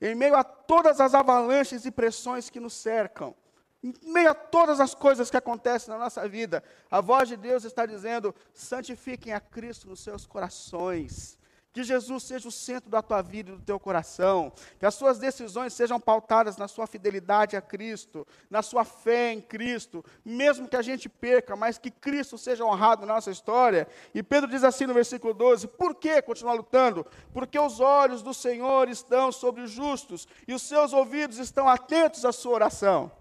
Em 0.00 0.14
meio 0.14 0.34
a 0.34 0.42
todas 0.42 1.00
as 1.00 1.14
avalanches 1.14 1.84
e 1.84 1.90
pressões 1.90 2.48
que 2.48 2.60
nos 2.60 2.72
cercam, 2.74 3.34
em 3.82 3.94
meio 4.02 4.30
a 4.30 4.34
todas 4.34 4.78
as 4.80 4.94
coisas 4.94 5.30
que 5.30 5.36
acontecem 5.36 5.92
na 5.92 5.98
nossa 5.98 6.28
vida, 6.28 6.62
a 6.90 7.00
voz 7.00 7.28
de 7.28 7.36
Deus 7.36 7.64
está 7.64 7.86
dizendo: 7.86 8.34
santifiquem 8.52 9.32
a 9.32 9.40
Cristo 9.40 9.88
nos 9.88 10.00
seus 10.00 10.26
corações. 10.26 11.38
Que 11.72 11.84
Jesus 11.84 12.24
seja 12.24 12.48
o 12.48 12.52
centro 12.52 12.90
da 12.90 13.00
tua 13.00 13.22
vida 13.22 13.50
e 13.50 13.56
do 13.56 13.62
teu 13.62 13.78
coração. 13.78 14.52
Que 14.78 14.86
as 14.86 14.94
suas 14.94 15.18
decisões 15.18 15.72
sejam 15.72 16.00
pautadas 16.00 16.56
na 16.56 16.66
sua 16.66 16.86
fidelidade 16.86 17.56
a 17.56 17.60
Cristo, 17.60 18.26
na 18.48 18.62
sua 18.62 18.84
fé 18.84 19.32
em 19.32 19.40
Cristo, 19.40 20.04
mesmo 20.24 20.66
que 20.66 20.76
a 20.76 20.82
gente 20.82 21.08
perca, 21.08 21.54
mas 21.54 21.78
que 21.78 21.90
Cristo 21.90 22.36
seja 22.36 22.64
honrado 22.64 23.06
na 23.06 23.14
nossa 23.14 23.30
história. 23.30 23.86
E 24.14 24.22
Pedro 24.22 24.50
diz 24.50 24.64
assim 24.64 24.86
no 24.86 24.94
versículo 24.94 25.32
12: 25.32 25.68
Por 25.68 25.94
que 25.94 26.20
continuar 26.22 26.54
lutando? 26.54 27.06
Porque 27.32 27.58
os 27.58 27.78
olhos 27.78 28.22
do 28.22 28.34
Senhor 28.34 28.88
estão 28.88 29.30
sobre 29.30 29.62
os 29.62 29.70
justos 29.70 30.26
e 30.48 30.54
os 30.54 30.62
seus 30.62 30.92
ouvidos 30.92 31.38
estão 31.38 31.68
atentos 31.68 32.24
à 32.24 32.32
sua 32.32 32.54
oração. 32.54 33.12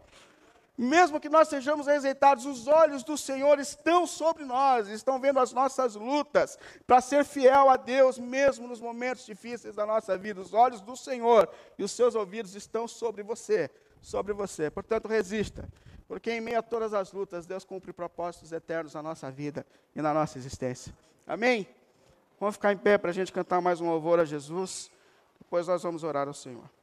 Mesmo 0.82 1.20
que 1.20 1.28
nós 1.28 1.50
sejamos 1.50 1.88
rejeitados, 1.88 2.46
os 2.46 2.66
olhos 2.66 3.04
do 3.04 3.18
Senhor 3.18 3.60
estão 3.60 4.08
sobre 4.08 4.46
nós, 4.46 4.88
estão 4.88 5.20
vendo 5.20 5.38
as 5.38 5.52
nossas 5.52 5.94
lutas 5.94 6.58
para 6.88 7.02
ser 7.02 7.26
fiel 7.26 7.70
a 7.70 7.76
Deus, 7.76 8.18
mesmo 8.18 8.66
nos 8.66 8.80
momentos 8.80 9.26
difíceis 9.26 9.76
da 9.76 9.86
nossa 9.86 10.18
vida. 10.18 10.40
Os 10.40 10.54
olhos 10.54 10.80
do 10.80 10.96
Senhor 10.96 11.50
e 11.78 11.84
os 11.84 11.92
seus 11.92 12.16
ouvidos 12.16 12.56
estão 12.56 12.88
sobre 12.88 13.24
você, 13.24 13.70
sobre 14.02 14.32
você. 14.32 14.70
Portanto, 14.70 15.10
resista, 15.10 15.68
porque 16.08 16.32
em 16.32 16.40
meio 16.40 16.60
a 16.60 16.64
todas 16.64 16.94
as 16.94 17.12
lutas, 17.12 17.46
Deus 17.46 17.66
cumpre 17.66 17.92
propósitos 17.92 18.54
eternos 18.54 18.94
na 18.94 19.04
nossa 19.04 19.30
vida 19.30 19.66
e 19.94 20.02
na 20.02 20.14
nossa 20.14 20.38
existência. 20.38 20.96
Amém? 21.28 21.68
Vamos 22.40 22.56
ficar 22.56 22.72
em 22.72 22.78
pé 22.78 22.98
para 22.98 23.10
a 23.10 23.14
gente 23.14 23.34
cantar 23.34 23.60
mais 23.60 23.82
um 23.82 23.90
louvor 23.90 24.18
a 24.18 24.24
Jesus. 24.24 24.90
Depois 25.40 25.68
nós 25.68 25.84
vamos 25.84 26.06
orar 26.06 26.30
ao 26.30 26.34
Senhor. 26.34 26.79